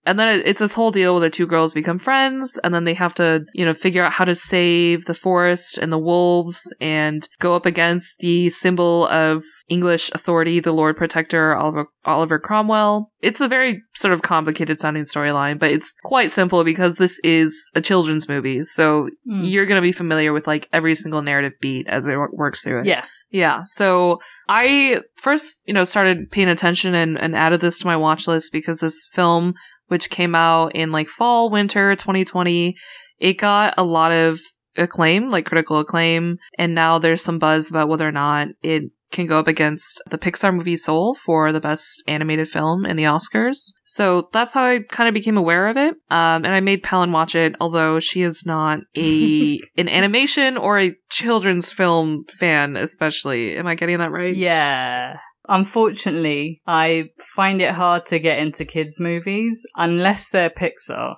[0.06, 2.84] And then it- it's this whole deal where the two girls become friends, and then
[2.84, 6.74] they have to, you know, figure out how to save the forest and the wolves
[6.82, 13.10] and go up against the symbol of English authority, the Lord Protector, Oliver, Oliver Cromwell.
[13.22, 17.72] It's a very sort of complicated sounding storyline, but it's quite simple because this is
[17.76, 18.64] a children's movie.
[18.64, 19.40] So Mm.
[19.50, 22.62] you're going to be familiar with like every single narrative beat as it wo- works
[22.62, 22.86] through it.
[22.88, 23.06] Yeah.
[23.32, 23.62] Yeah.
[23.66, 28.28] So I first, you know, started paying attention and, and added this to my watch
[28.28, 29.54] list because this film,
[29.88, 32.76] which came out in like fall, winter 2020,
[33.20, 34.40] it got a lot of
[34.78, 36.38] acclaim, like critical acclaim.
[36.58, 40.18] And now there's some buzz about whether or not it can go up against the
[40.18, 43.72] Pixar movie Soul for the best animated film in the Oscars.
[43.86, 45.96] So that's how I kind of became aware of it.
[46.10, 50.80] Um, and I made Pelin watch it, although she is not a an animation or
[50.80, 53.56] a children's film fan, especially.
[53.56, 54.36] Am I getting that right?
[54.36, 55.18] Yeah.
[55.50, 61.16] Unfortunately, I find it hard to get into kids' movies unless they're Pixar.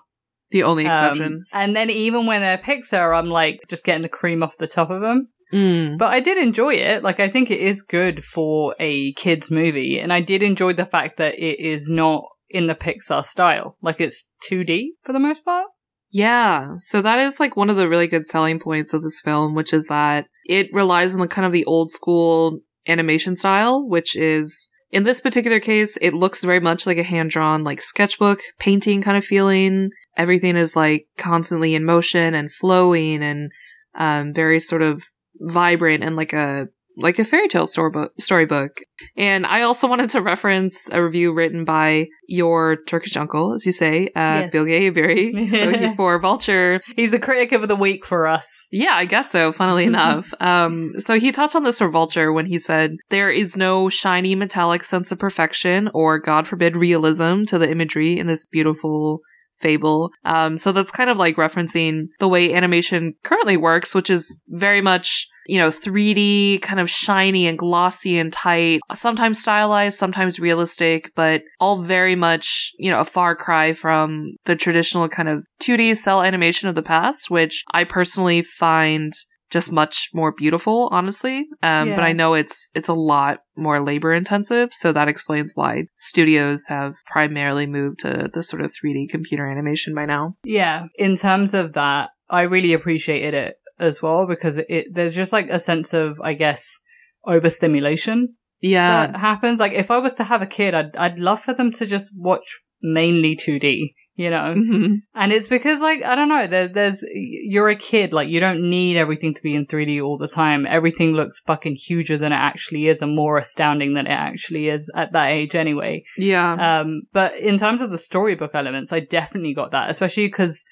[0.52, 1.44] The only Um, exception.
[1.52, 4.90] and then even when they're Pixar, I'm like just getting the cream off the top
[4.92, 5.28] of them.
[5.54, 5.98] Mm.
[5.98, 7.04] But I did enjoy it.
[7.04, 10.00] Like, I think it is good for a kids' movie.
[10.00, 13.78] And I did enjoy the fact that it is not in the Pixar style.
[13.82, 15.68] Like, it's 2D for the most part.
[16.12, 16.76] Yeah.
[16.80, 19.74] So that is like one of the really good selling points of this film, which
[19.74, 24.70] is that it relies on the kind of the old school animation style, which is
[24.92, 29.02] in this particular case, it looks very much like a hand drawn, like sketchbook painting
[29.02, 29.90] kind of feeling.
[30.16, 33.52] Everything is like constantly in motion and flowing and
[33.96, 35.04] um, very sort of
[35.40, 38.82] vibrant and like a like a fairy tale storybook storybook.
[39.18, 43.72] And I also wanted to reference a review written by your Turkish uncle, as you
[43.72, 44.52] say, uh, Yes.
[44.52, 46.80] Bilge so he for Vulture.
[46.96, 48.68] He's the critic of the week for us.
[48.72, 50.34] Yeah, I guess so, funnily enough.
[50.40, 54.36] Um, so he touched on this for Vulture when he said, There is no shiny
[54.36, 59.20] metallic sense of perfection or, God forbid, realism to the imagery in this beautiful
[59.58, 60.12] fable.
[60.24, 64.82] Um, so that's kind of like referencing the way animation currently works, which is very
[64.82, 71.12] much, you know, 3D, kind of shiny and glossy and tight, sometimes stylized, sometimes realistic,
[71.16, 75.96] but all very much, you know, a far cry from the traditional kind of 2D
[75.98, 79.14] cell animation of the past, which I personally find
[79.52, 81.46] just much more beautiful, honestly.
[81.62, 81.96] Um, Yeah.
[81.96, 86.66] but I know it's it's a lot more labor intensive, so that explains why studios
[86.68, 90.36] have primarily moved to the sort of 3D computer animation by now.
[90.44, 90.86] Yeah.
[90.98, 95.50] In terms of that, I really appreciated it as well because it, there's just like
[95.50, 96.80] a sense of, I guess,
[97.26, 99.60] overstimulation Yeah, that happens.
[99.60, 102.14] Like if I was to have a kid, I'd, I'd love for them to just
[102.18, 102.46] watch
[102.82, 104.54] mainly 2D, you know?
[104.56, 104.98] Mhm.
[105.14, 108.70] And it's because, like, I don't know, there, there's, you're a kid, like, you don't
[108.70, 110.66] need everything to be in 3D all the time.
[110.68, 114.90] Everything looks fucking huger than it actually is and more astounding than it actually is
[114.96, 116.04] at that age anyway.
[116.18, 120.64] yeah, Um, but in terms of the storybook elements, I definitely got that, especially because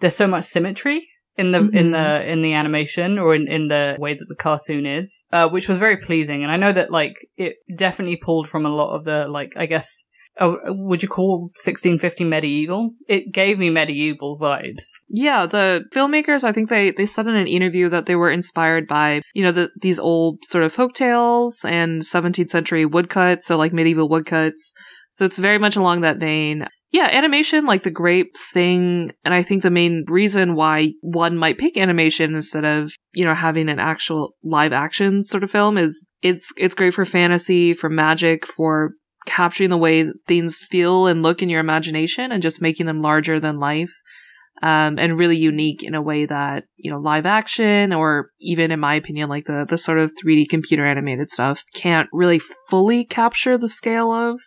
[0.00, 1.92] there's so much symmetry in the in Mhm.
[1.92, 5.68] the in the animation or in, in the way that the cartoon is, uh, which
[5.68, 6.42] was very pleasing.
[6.42, 9.66] And I know that like it definitely pulled from a lot of the like I
[9.66, 10.04] guess.
[10.40, 12.92] Oh, would you call 1650 medieval?
[13.06, 14.84] It gave me medieval vibes.
[15.10, 15.44] yeah.
[15.44, 19.20] The filmmakers, I think they they said in an interview that they were inspired by
[19.34, 23.74] you know the, these old sort of folk tales and 17th century woodcuts, so like
[23.74, 24.72] medieval woodcuts.
[25.10, 26.66] So it's very much along that vein.
[26.92, 31.56] Yeah, animation, like the great thing, and I think the main reason why one might
[31.56, 36.06] pick animation instead of, you know, having an actual live action sort of film is
[36.20, 38.92] it's it's great for fantasy, for magic, for
[39.24, 43.40] capturing the way things feel and look in your imagination and just making them larger
[43.40, 43.94] than life.
[44.60, 48.78] Um, and really unique in a way that, you know, live action or even in
[48.78, 53.58] my opinion, like the, the sort of 3D computer animated stuff can't really fully capture
[53.58, 54.40] the scale of.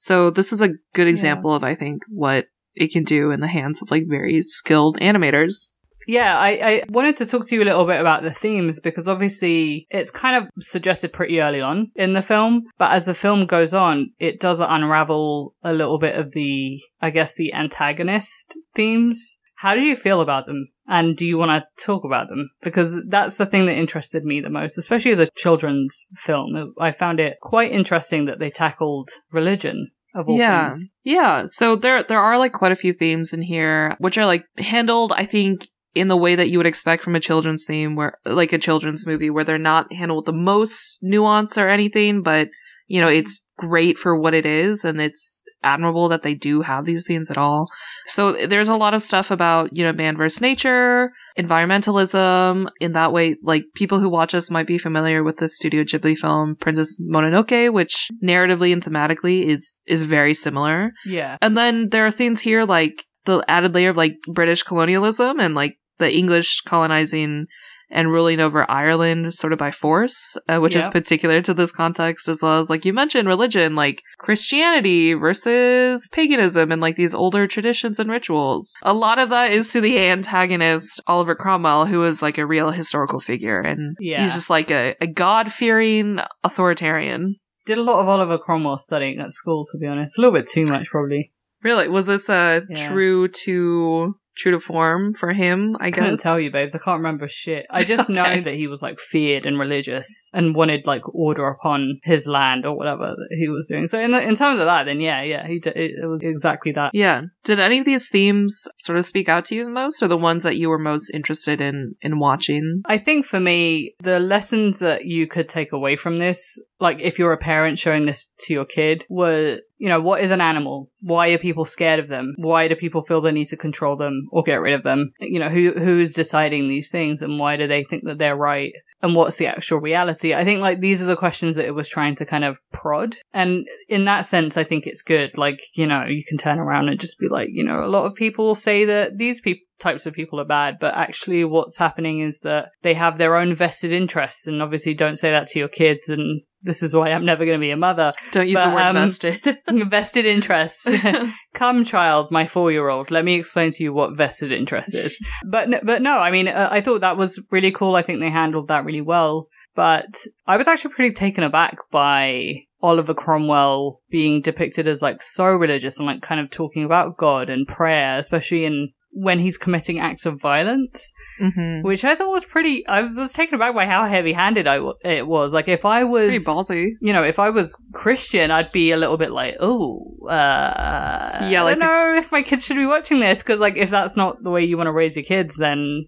[0.00, 3.46] So this is a good example of, I think, what it can do in the
[3.46, 5.72] hands of like very skilled animators.
[6.08, 9.06] Yeah, I, I wanted to talk to you a little bit about the themes because
[9.06, 13.44] obviously it's kind of suggested pretty early on in the film, but as the film
[13.44, 19.36] goes on, it does unravel a little bit of the, I guess, the antagonist themes.
[19.60, 20.68] How do you feel about them?
[20.88, 22.48] And do you want to talk about them?
[22.62, 26.72] Because that's the thing that interested me the most, especially as a children's film.
[26.80, 30.72] I found it quite interesting that they tackled religion of all yeah.
[30.72, 30.88] things.
[31.04, 31.44] Yeah.
[31.46, 35.12] So there there are like quite a few themes in here which are like handled,
[35.14, 38.54] I think, in the way that you would expect from a children's theme where like
[38.54, 42.48] a children's movie where they're not handled with the most nuance or anything, but
[42.86, 46.84] you know, it's great for what it is and it's admirable that they do have
[46.84, 47.66] these themes at all.
[48.06, 52.68] So there's a lot of stuff about, you know, man versus nature, environmentalism.
[52.80, 56.16] In that way, like people who watch us might be familiar with the Studio Ghibli
[56.16, 60.92] film Princess Mononoke, which narratively and thematically is is very similar.
[61.04, 61.36] Yeah.
[61.40, 65.54] And then there are things here like the added layer of like British colonialism and
[65.54, 67.46] like the English colonizing
[67.90, 72.28] and ruling over Ireland sort of by force, uh, which is particular to this context,
[72.28, 77.46] as well as like you mentioned religion, like Christianity versus paganism and like these older
[77.46, 78.72] traditions and rituals.
[78.82, 82.70] A lot of that is to the antagonist, Oliver Cromwell, who is like a real
[82.70, 83.60] historical figure.
[83.60, 84.22] And Yeah.
[84.22, 87.36] he's just like a, a God fearing authoritarian.
[87.66, 90.16] Did a lot of Oliver Cromwell studying at school, to be honest.
[90.18, 91.32] A little bit too much, probably.
[91.62, 91.88] Really?
[91.88, 92.88] Was this uh, Yeah.
[92.88, 95.76] true to true to form for him?
[95.78, 96.74] I I couldn't tell you, babes.
[96.74, 97.66] I can't remember shit.
[97.68, 102.00] I just know that he was like feared and religious and wanted like order upon
[102.04, 103.86] his land or whatever that he was doing.
[103.88, 106.22] So in the, in terms of that, then yeah, yeah, he d- it, it was
[106.22, 106.92] exactly that.
[106.94, 107.22] Yeah.
[107.44, 110.16] Did any of these themes sort of speak out to you the most, or the
[110.16, 112.82] ones that you were most interested in in watching?
[112.86, 117.18] I think for me, the lessons that you could take away from this like if
[117.18, 120.90] you're a parent showing this to your kid were you know what is an animal?
[121.00, 122.34] Why are people scared of them?
[122.36, 125.12] Why do people feel the need to control them or get rid of them?
[125.20, 128.36] You know who who is deciding these things and why do they think that they're
[128.36, 128.72] right?
[129.02, 130.34] And what's the actual reality?
[130.34, 133.16] I think like these are the questions that it was trying to kind of prod.
[133.32, 135.38] And in that sense i think it's good.
[135.38, 138.04] Like you know you can turn around and just be like you know a lot
[138.04, 142.20] of people say that these people types of people are bad, but actually what's happening
[142.20, 145.68] is that they have their own vested interests and obviously don't say that to your
[145.68, 148.12] kids and this is why I'm never going to be a mother.
[148.32, 149.58] Don't use But, the word um, vested.
[149.88, 150.88] vested interests.
[151.54, 153.10] Come, child, my four-year-old.
[153.10, 155.18] Let me explain to you what vested interest is.
[155.44, 157.96] But but no, I mean, uh, I thought that was really cool.
[157.96, 159.48] I think they handled that really well.
[159.74, 165.46] But I was actually pretty taken aback by Oliver Cromwell being depicted as like so
[165.52, 169.98] religious and like kind of talking about God and prayer, especially in when he's committing
[169.98, 171.86] acts of violence mm-hmm.
[171.86, 172.86] which I thought was pretty.
[172.86, 175.52] I was taken aback by how heavy-handed I w- it was.
[175.52, 176.90] Like if I was, Pretty ballsy.
[177.00, 181.64] you know, if I was Christian, I'd be a little bit like, oh, uh, Yeah,
[181.64, 184.42] I don't know if my kids should be watching this because, like, if that's not
[184.42, 186.06] the way you want to raise your kids, then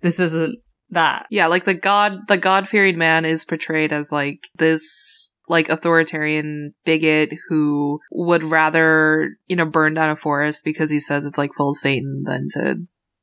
[0.00, 0.58] this isn't
[0.90, 1.26] that.
[1.30, 6.74] Yeah, like the god, the god fearing man is portrayed as like this like authoritarian
[6.84, 11.54] bigot who would rather you know burn down a forest because he says it's like
[11.54, 12.76] full of Satan than to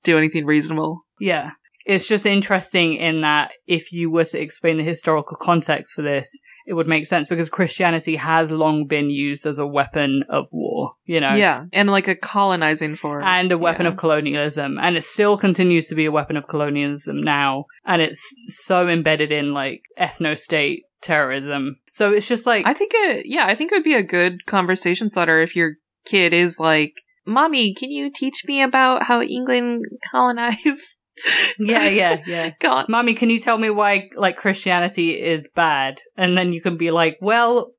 [0.05, 1.05] do anything reasonable.
[1.19, 1.51] Yeah.
[1.85, 6.41] It's just interesting in that if you were to explain the historical context for this,
[6.65, 10.93] it would make sense because Christianity has long been used as a weapon of war,
[11.05, 11.35] you know?
[11.35, 13.89] Yeah, and like a colonizing force and a weapon yeah.
[13.89, 18.35] of colonialism and it still continues to be a weapon of colonialism now and it's
[18.47, 23.25] so embedded in like ethno state terrorism so it's just like I think it.
[23.25, 27.01] Yeah, I think it would be a good conversation starter if your kid is like,
[27.25, 30.99] "Mommy, can you teach me about how England colonized?"
[31.59, 32.89] yeah yeah yeah God.
[32.89, 36.91] mommy can you tell me why like christianity is bad and then you can be
[36.91, 37.71] like well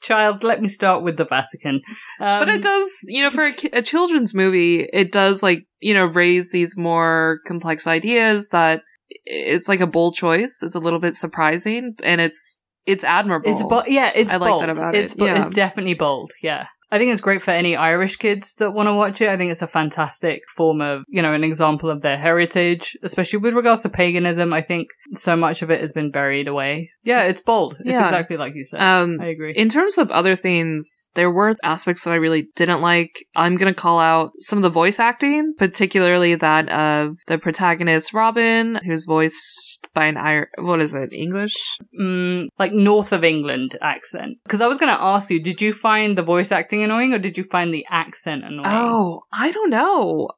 [0.00, 1.82] child let me start with the vatican
[2.20, 5.94] um, But it does, you know, for a, a children's movie, it does like, you
[5.94, 8.82] know, raise these more complex ideas that
[9.24, 10.62] it's like a bold choice.
[10.62, 13.50] It's a little bit surprising and it's, it's admirable.
[13.50, 14.62] It's bo- yeah, it's I like bold.
[14.62, 15.38] that about it's it, bo- yeah.
[15.38, 16.32] it's definitely bold.
[16.42, 16.66] Yeah.
[16.92, 19.28] I think it's great for any Irish kids that want to watch it.
[19.28, 23.38] I think it's a fantastic form of, you know, an example of their heritage, especially
[23.38, 24.52] with regards to paganism.
[24.52, 26.90] I think so much of it has been buried away.
[27.04, 27.76] Yeah, it's bold.
[27.80, 28.04] It's Yeah.
[28.04, 28.80] exactly like you said.
[28.80, 29.52] um, I agree.
[29.52, 33.24] In terms of other things, there were aspects that I really didn't like.
[33.36, 38.80] I'm gonna call out some of the voice acting, particularly that of the protagonist Robin,
[38.84, 41.54] who's voiced by an Ir- what is it, English?
[42.00, 44.38] mm, like north of England accent.
[44.44, 47.18] Because I was going to ask you, did you find the voice acting annoying or
[47.18, 48.62] did you find the accent annoying?
[48.66, 50.30] Oh, I don't know.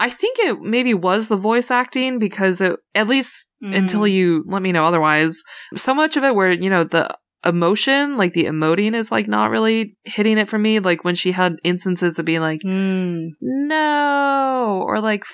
[0.00, 3.76] I think it maybe was the voice acting because it, at least Mm.
[3.76, 5.42] until you let me know otherwise,
[5.76, 9.50] so much of it where, you know, the emotion, like the emoting is like not
[9.50, 10.80] really hitting it for me.
[10.80, 13.30] Like when she had instances of being like, Mm.
[13.40, 15.24] no, or like,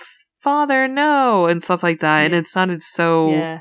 [0.43, 2.25] father, no, and stuff like that.
[2.27, 3.61] And it sounded so Yeah.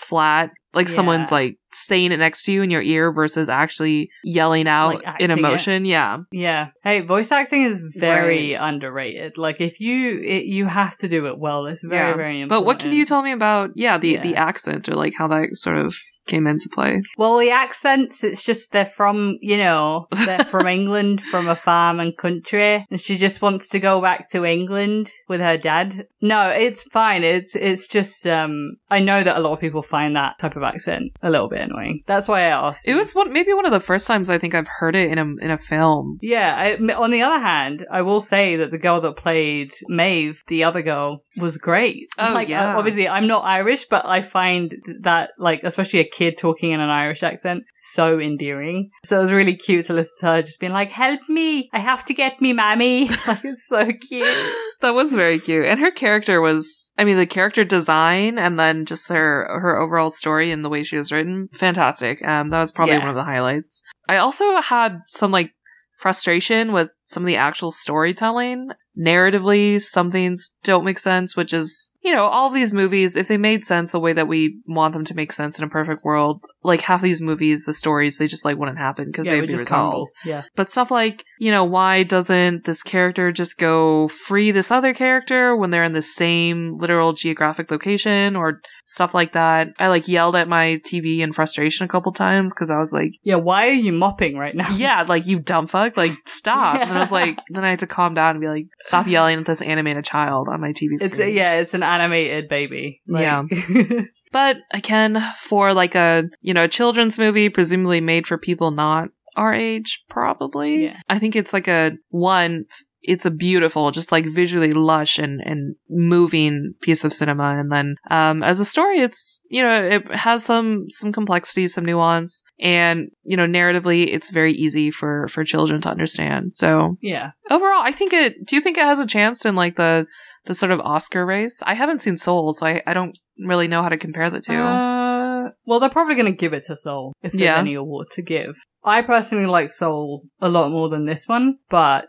[0.00, 0.50] Flat.
[0.72, 4.94] Like someone's like saying it next to you in your ear versus actually yelling out
[4.94, 5.38] Like in acting it.
[5.38, 5.84] emotion.
[5.84, 6.18] Yeah.
[6.30, 6.68] Yeah.
[6.84, 8.68] Hey, voice acting is very Right.
[8.68, 9.36] underrated.
[9.36, 11.66] Like if you it, you have to do it well.
[11.66, 12.16] It's very Yeah.
[12.16, 12.48] very important.
[12.50, 15.48] But what can you tell me about, yeah, the, the accent or like how that
[15.56, 15.96] sort of
[16.30, 17.02] came into play?
[17.18, 22.00] Well, the accents, it's just they're from, you know, they're from England, from a farm
[22.00, 26.06] and country, and she just wants to go back to England with her dad.
[26.20, 27.24] No, it's fine.
[27.24, 30.62] It's it's just um I know that a lot of people find that type of
[30.62, 32.02] accent a little bit annoying.
[32.06, 32.86] That's why I asked.
[32.86, 35.18] It was one, maybe one of the first times I think I've heard it in
[35.18, 36.18] a, in a film.
[36.20, 40.42] Yeah, I, on the other hand, I will say that the girl that played Maeve,
[40.46, 42.08] the other girl, was great.
[42.18, 42.76] Oh, like, yeah.
[42.76, 46.90] obviously, I'm not Irish, but I find that, like, especially a kid talking in an
[46.90, 48.90] Irish accent, so endearing.
[49.04, 51.78] So it was really cute to listen to her just being like, help me, I
[51.78, 53.08] have to get me mammy.
[53.26, 54.26] like, it's so cute.
[54.80, 55.66] That was very cute.
[55.66, 60.10] And her character was, I mean, the character design and then just her, her overall
[60.10, 62.26] story and the way she was written, fantastic.
[62.26, 63.00] Um, that was probably Yeah.
[63.00, 63.82] one of the highlights.
[64.08, 65.52] I also had some like
[65.98, 68.70] frustration with some of the actual storytelling.
[68.98, 73.38] Narratively, some things don't make sense, which is, you know, all these movies, if they
[73.38, 76.40] made sense the way that we want them to make sense in a perfect world,
[76.62, 79.46] like half these movies, the stories, they just like wouldn't happen because yeah, they'd be
[79.46, 80.10] just resolved.
[80.24, 80.42] Yeah.
[80.54, 85.56] But stuff like, you know, why doesn't this character just go free this other character
[85.56, 89.68] when they're in the same literal geographic location or stuff like that?
[89.78, 93.12] I like yelled at my TV in frustration a couple times because I was like,
[93.22, 94.70] Yeah, why are you mopping right now?
[94.76, 96.76] yeah, like you dumb fuck, like stop.
[96.90, 99.46] I was like, then I had to calm down and be like, stop yelling at
[99.46, 100.98] this animated child on my TV screen.
[101.00, 103.02] It's a, yeah, it's an animated baby.
[103.08, 103.22] Like-
[104.32, 109.08] But again, for like a, you know, a children's movie, presumably made for people not
[109.36, 110.84] our age, probably.
[110.84, 111.00] Yeah.
[111.08, 112.66] I think it's like a one,
[113.02, 117.58] it's a beautiful, just like visually lush and, and moving piece of cinema.
[117.58, 121.84] And then, um, as a story, it's, you know, it has some, some complexity, some
[121.84, 122.42] nuance.
[122.60, 126.52] And, you know, narratively, it's very easy for, for children to understand.
[126.54, 127.30] So Yeah.
[127.50, 130.06] overall, I think it, do you think it has a chance in like the,
[130.44, 131.62] the sort of Oscar race?
[131.66, 134.52] I haven't seen Soul, so I, I don't really know how to compare the two.
[134.54, 137.58] Uh, well, they're probably going to give it to Soul if there's Yeah.
[137.58, 138.56] any award to give.
[138.84, 142.08] I personally like Soul a lot more than this one, but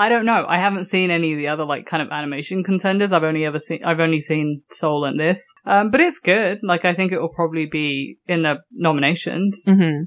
[0.00, 0.44] I don't know.
[0.46, 3.12] I haven't seen any of the other like kind of animation contenders.
[3.12, 6.60] I've only ever seen I've only seen Soul and this, um, but it's good.
[6.62, 9.64] Like I think it will probably be in the nominations.
[9.68, 10.04] hmm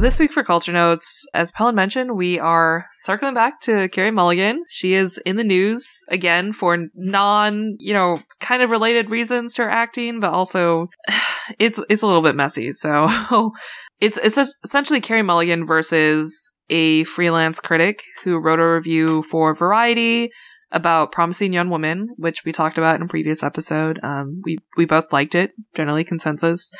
[0.00, 4.64] This week for Culture Notes, as Pelin mentioned, we are circling back to Carey Mulligan.
[4.68, 9.64] She is in the news again for non, you know, kind of related reasons to
[9.64, 10.88] her acting, but also
[11.58, 12.70] it's it's a little bit messy.
[12.70, 13.08] So
[14.00, 20.30] it's it's essentially Carey Mulligan versus a freelance critic who wrote a review for Variety
[20.70, 23.98] about Promising Young Woman, which we talked about in a previous episode.
[24.02, 26.70] Um, we we both liked it, generally consensus.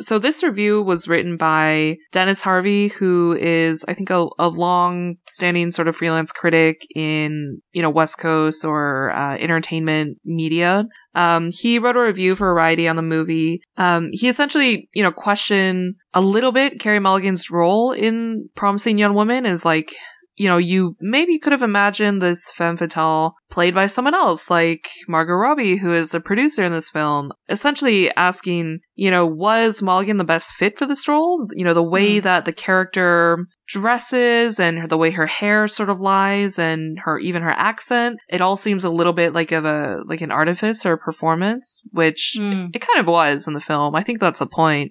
[0.00, 5.70] So this review was written by Dennis Harvey, who is, I think, a, a long-standing
[5.70, 10.86] sort of freelance critic in, you know, West Coast or uh, entertainment media.
[11.14, 13.62] Um, he wrote a review for Variety on the movie.
[13.76, 19.14] Um, he essentially, you know, questioned a little bit Carey Mulligan's role in Promising Young
[19.14, 19.92] Woman is like,
[20.36, 24.88] you know, you maybe could have imagined this femme fatale played by someone else, like
[25.06, 30.16] Margot Robbie, who is the producer in this film, essentially asking, you know, was Mulligan
[30.16, 31.46] the best fit for this role?
[31.52, 36.00] You know, the way that the character dresses and the way her hair sort of
[36.00, 40.00] lies and her, even her accent, it all seems a little bit like of a,
[40.06, 42.70] like an artifice or a performance, which Mm.
[42.74, 43.94] it kind of was in the film.
[43.94, 44.90] I think that's the point.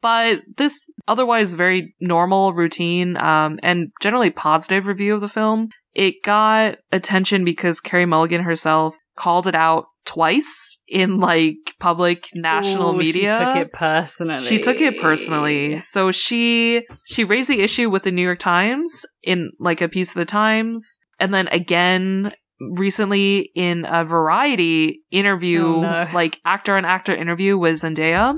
[0.00, 6.22] But this otherwise very normal, routine, um, and generally positive review of the film, it
[6.22, 12.98] got attention because Carey Mulligan herself called it out twice in like public national Ooh,
[12.98, 13.32] media.
[13.32, 14.38] She took it personally.
[14.40, 15.80] She took it personally.
[15.80, 20.10] So she she raised the issue with the New York Times in like a piece
[20.10, 26.06] of the Times, and then again recently in a Variety interview, Oh, no.
[26.12, 28.34] like actor and actor interview with Zendaya.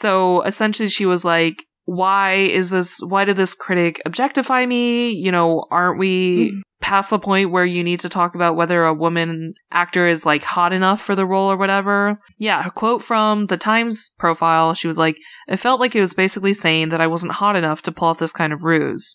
[0.00, 1.64] So essentially, she was like.
[1.88, 2.98] Why is this?
[3.00, 5.10] Why did this critic objectify me?
[5.10, 6.62] You know, aren't we Mm.
[6.80, 10.42] past the point where you need to talk about whether a woman actor is like
[10.42, 12.18] hot enough for the role or whatever?
[12.38, 14.74] Yeah, a quote from the Times profile.
[14.74, 15.16] She was like,
[15.46, 18.18] it felt like it was basically saying that I wasn't hot enough to pull off
[18.18, 19.14] this kind of ruse.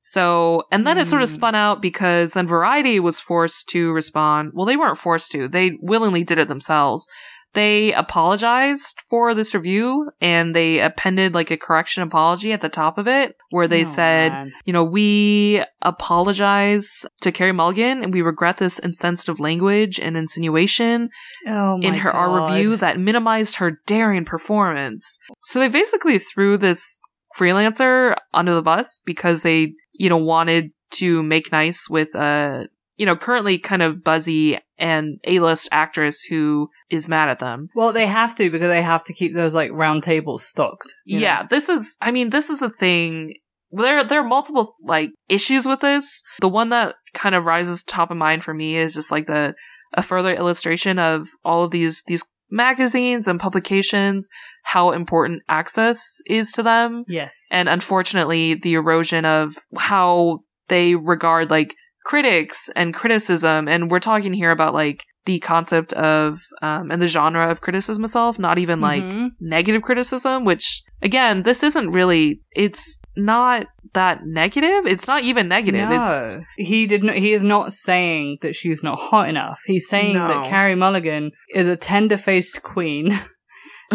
[0.00, 1.34] So, and then it sort of Hmm.
[1.36, 4.50] spun out because then Variety was forced to respond.
[4.52, 5.48] Well, they weren't forced to.
[5.48, 7.08] They willingly did it themselves.
[7.54, 12.96] They apologized for this review and they appended like a correction apology at the top
[12.96, 14.52] of it where they Oh, said, man.
[14.64, 21.10] you know, we apologize to Carey Mulligan and we regret this insensitive language and insinuation
[21.46, 25.18] oh in her our review that minimized her daring performance.
[25.42, 26.98] So they basically threw this
[27.38, 33.06] freelancer under the bus because they, you know, wanted to make nice with a, you
[33.06, 37.68] know, currently kind of buzzy and A-list actress who is mad at them.
[37.76, 40.92] Well, they have to because they have to keep those like round tables stocked.
[41.04, 41.22] you know?
[41.22, 43.34] Yeah, this is I mean, this is a thing
[43.72, 46.22] there there are multiple like issues with this.
[46.40, 49.54] The one that kind of rises top of mind for me is just like the
[49.94, 54.28] a further illustration of all of these these magazines and publications
[54.64, 57.46] how important access is to them Yes.
[57.52, 61.76] and unfortunately the erosion of how they regard like
[62.10, 67.06] critics and criticism and we're talking here about like the concept of um, and the
[67.06, 69.28] genre of criticism itself not even like Mhm.
[69.38, 75.88] negative criticism which again this isn't really it's not that negative it's not even negative
[75.88, 77.14] no, it's he did not.
[77.14, 79.58] He is not saying that she's not hot enough.
[79.66, 80.26] He's saying No.
[80.28, 83.06] that Carey Mulligan is a tender-faced queen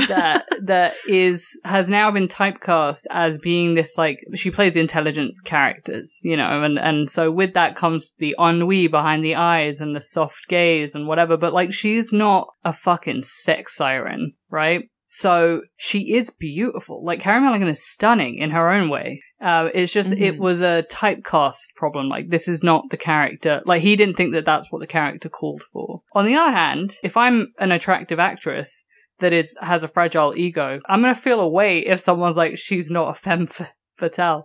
[0.08, 6.20] that that is has now been typecast as being this like she plays intelligent characters,
[6.24, 10.02] you know, and and so with that comes the ennui behind the eyes and the
[10.02, 11.38] soft gaze and whatever.
[11.38, 14.89] But like she's not a fucking sex siren, right?
[15.08, 17.04] So she is beautiful.
[17.06, 19.22] Like Carey Mulligan is stunning in her own way.
[19.39, 20.39] Uh, it's just it Mhm.
[20.39, 22.10] was a typecast problem.
[22.10, 23.62] Like this is not the character.
[23.66, 26.02] Like he didn't think that that's what the character called for.
[26.14, 28.84] On the other hand, if I'm an attractive actress
[29.20, 32.89] that is has a fragile ego, I'm gonna feel a way if someone's like she's
[32.91, 34.43] not a femme f- fatale.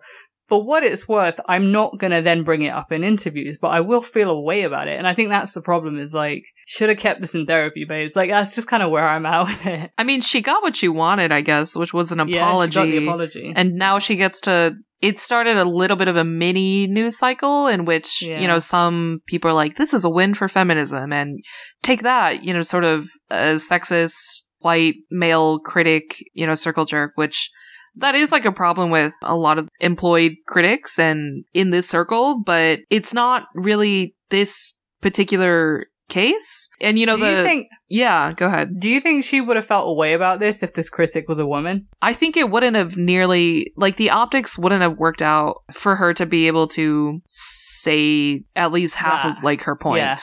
[0.49, 3.69] for what it's worth, I'm not going to then bring it up in interviews, but
[3.69, 4.99] I will feel a way about it.
[4.99, 8.17] And I think that's the problem is like, should have kept this in therapy, babes.
[8.17, 9.93] Like, that's just kind of where I'm at with it.
[9.97, 12.75] I mean, she got what she wanted, I guess, which was an Yeah, she apology.
[12.75, 13.53] got the apology.
[13.55, 17.69] and now she gets to it started a little bit of a mini news cycle
[17.69, 18.41] in which Yeah.
[18.41, 21.39] you know some people are like this is a win for feminism and
[21.85, 27.13] take that you know sort of a sexist white male critic you know circle jerk
[27.17, 27.51] which
[27.97, 32.43] that is like a problem with a lot of employed critics and in this circle
[32.45, 38.33] but it's not really this particular case and you know do the you think, yeah
[38.33, 40.91] go ahead do you think she would have felt a way about this if this
[40.91, 41.87] critic was a woman?
[42.03, 46.13] I think it wouldn't have nearly like the optics wouldn't have worked out for her
[46.15, 49.31] to be able to say at least half Yeah.
[49.37, 49.99] of like her point.
[50.01, 50.17] Yeah.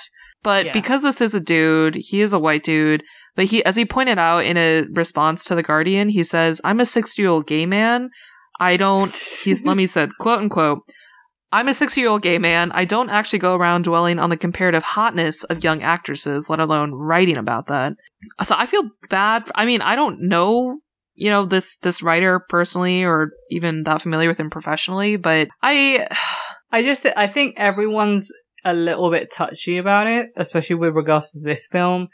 [0.44, 0.72] But Yeah.
[0.74, 3.02] because this is a dude, he is a white dude.
[3.38, 6.82] But he, as he pointed out in a response to the Guardian, he says, "I'm
[6.82, 8.10] a 60 year old gay man.
[8.60, 10.80] I don't." He's let me said quote unquote.
[11.54, 12.72] I'm a 60 year old gay man.
[12.74, 16.92] I don't actually go around dwelling on the comparative hotness of young actresses, let alone
[16.94, 17.94] writing about that.
[18.44, 19.50] So I feel bad.
[19.56, 20.80] I mean, I don't know,
[21.14, 26.08] you know, this, this writer personally or even that familiar with him professionally, but I,
[26.72, 28.30] I just, I think everyone's
[28.66, 32.10] a little bit touchy about it, especially with regards to this film.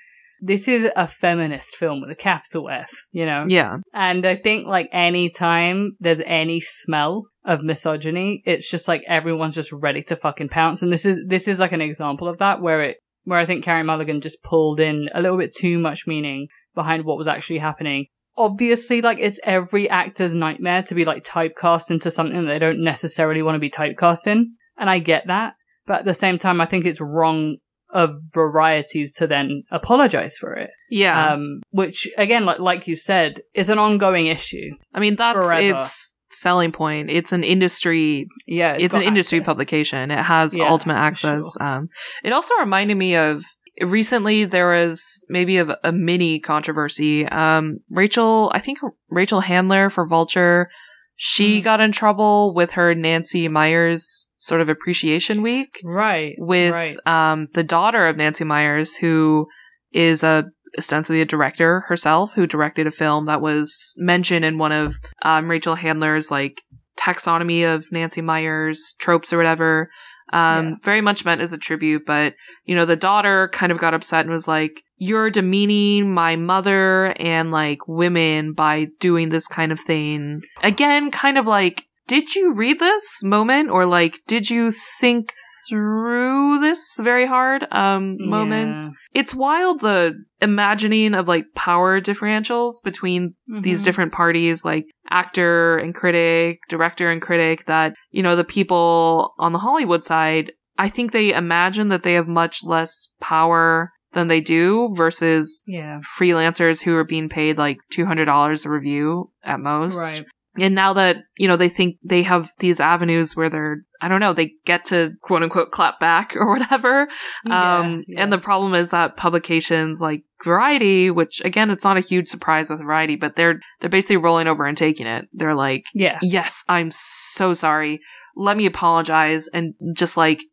[0.46, 3.46] This is a feminist film with a capital F, you know?
[3.48, 9.04] yeah, And I think like any time there's any smell of misogyny, it's just like
[9.08, 10.82] everyone's just ready to fucking pounce.
[10.82, 13.64] And this is, this is like an example of that where it, where I think
[13.64, 17.60] Carey Mulligan just pulled in a little bit too much meaning behind what was actually
[17.60, 18.08] happening.
[18.36, 23.42] Obviously, like it's every actor's nightmare to be like typecast into something they don't necessarily
[23.42, 24.56] want to be typecast in.
[24.78, 25.56] And I get that.
[25.86, 27.58] But at the same time, I think it's wrong
[27.94, 30.72] of varieties to then apologize for it.
[30.90, 31.34] yeah.
[31.34, 34.72] Um, which again, like, like you said, is an ongoing issue.
[34.94, 35.78] I mean, that's forever.
[35.78, 37.10] its selling point.
[37.12, 38.74] It's an industry Yeah.
[38.78, 40.10] it's, an got industry publication.
[40.12, 41.56] It has Yeah, ultimate access.
[41.62, 41.88] Um,
[42.24, 43.44] it also reminded me of
[43.82, 47.28] recently there was maybe of a mini controversy.
[47.28, 48.80] Um, Rachel, I think
[49.10, 50.70] Rachel Handler for Vulture,
[51.16, 51.64] she Mhm.
[51.64, 56.36] got in trouble with her Nancy Meyers sort of appreciation week Right.
[56.38, 56.98] with right.
[57.06, 59.48] um, the daughter of Nancy Meyers, who
[59.92, 60.46] is a
[60.78, 65.48] ostensibly a director herself, who directed a film that was mentioned in one of um,
[65.48, 66.62] Rachel Handler's like
[67.00, 69.90] taxonomy of Nancy Meyers tropes or whatever.
[70.34, 70.76] Um, Yeah.
[70.84, 72.34] very much meant as a tribute, but
[72.66, 77.14] you know, the daughter kind of got upset and was like, "You're demeaning my mother
[77.20, 82.54] and like women by doing this kind of thing." Again, kind of like did you
[82.54, 85.32] read this moment or like did you think
[85.70, 88.88] through this very hard um moment Yeah.
[89.14, 93.86] it's wild the imagining of like power differentials between these Mhm.
[93.86, 99.54] different parties like actor and critic director and critic that you know the people on
[99.54, 104.42] the hollywood side i think they imagine that they have much less power than they
[104.42, 106.00] do versus Yeah.
[106.20, 110.26] freelancers who are being paid like $200 a review at most Right.
[110.60, 114.20] And now that, you know, they think they have these avenues where they're, I don't
[114.20, 117.08] know, they get to quote unquote clap back or whatever.
[117.46, 118.22] Yeah, um, yeah.
[118.22, 122.70] and the problem is that publications like Variety, which again, it's not a huge surprise
[122.70, 125.26] with Variety, but they're, they're basically rolling over and taking it.
[125.34, 126.20] They're like, Yeah.
[126.22, 128.02] yes, I'm so sorry.
[128.36, 130.44] Let me apologize and just like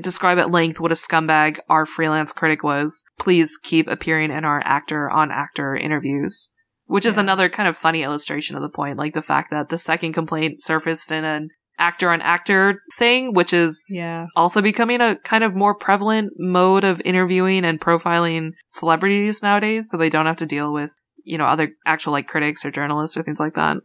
[0.00, 3.04] describe at length what a scumbag our freelance critic was.
[3.18, 6.48] Please keep appearing in our actor on actor interviews.
[6.88, 7.22] Which is Yeah.
[7.22, 10.62] another kind of funny illustration of the point, like the fact that the second complaint
[10.62, 14.26] surfaced in an actor on actor thing, which is Yeah.
[14.34, 19.96] also becoming a kind of more prevalent mode of interviewing and profiling celebrities nowadays, so
[19.96, 20.92] they don't have to deal with,
[21.24, 23.76] you know, other actual like critics or journalists or things like that.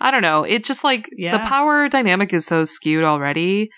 [0.00, 0.42] I don't know.
[0.42, 1.38] It just like Yeah.
[1.38, 3.70] the power dynamic is so skewed already.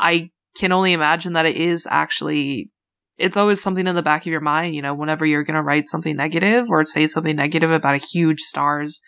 [0.00, 2.70] I can only imagine that it is actually
[3.18, 5.62] it's always something in the back of your mind, you know, whenever you're going to
[5.62, 9.00] write something negative or say something negative about a huge star's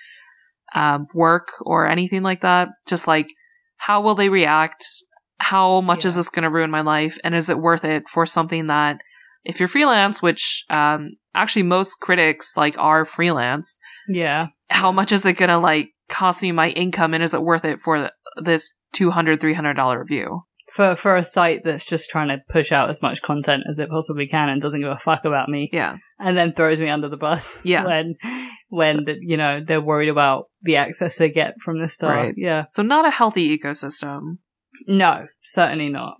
[0.74, 2.68] um, work or anything like that.
[2.88, 3.28] Just like,
[3.76, 4.84] how will they react?
[5.38, 7.16] How much is this going to ruin my life?
[7.22, 8.98] And is it worth it for something that,
[9.44, 13.78] if you're freelance, which um, actually most critics like are freelance,
[14.08, 14.48] Yeah.
[14.68, 17.64] how much is it going to like cost me my income and is it worth
[17.64, 18.10] it for
[18.42, 20.42] this $200, $300 review?
[20.74, 23.88] For for a site that's just trying to push out as much content as it
[23.88, 25.96] possibly can and doesn't give a fuck about me, Yeah.
[26.18, 27.64] and then throws me under the bus.
[27.66, 27.84] Yeah.
[27.84, 28.16] When
[28.68, 32.16] when the, you know they're worried about the access they get from the start.
[32.16, 32.34] Right.
[32.36, 32.64] Yeah.
[32.66, 34.38] So not a healthy ecosystem.
[34.86, 36.16] No, certainly not.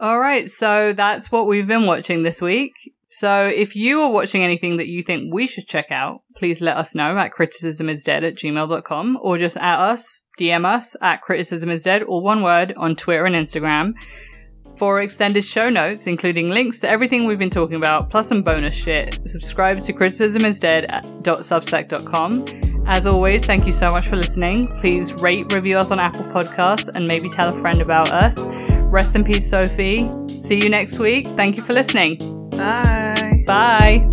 [0.00, 2.72] All right, so that's what we've been watching this week.
[3.10, 6.76] So if you are watching anything that you think we should check out, please let
[6.76, 12.22] us know at criticismisdead at gmail.com or just at us, DM us at criticismisdead, or
[12.22, 13.94] one word, on Twitter and Instagram.
[14.76, 18.80] For extended show notes, including links to everything we've been talking about, plus some bonus
[18.80, 22.84] shit, subscribe to criticismisdead.substack.com.
[22.86, 24.68] As always, thank you so much for listening.
[24.78, 28.46] Please rate, review us on Apple Podcasts, and maybe tell a friend about us.
[28.86, 30.08] Rest in peace, Sophie.
[30.28, 31.26] See you next week.
[31.36, 32.18] Thank you for listening.
[32.50, 33.42] Bye.
[33.46, 34.08] Bye.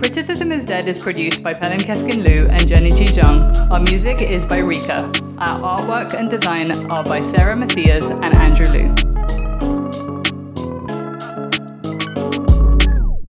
[0.00, 3.42] Criticism is Dead is produced by Pelin Keskin Liu and Jenny Ji Jung.
[3.70, 5.12] Our music is by Rika.
[5.36, 9.49] Our artwork and design are by Sarah Macias and Andrew Liu.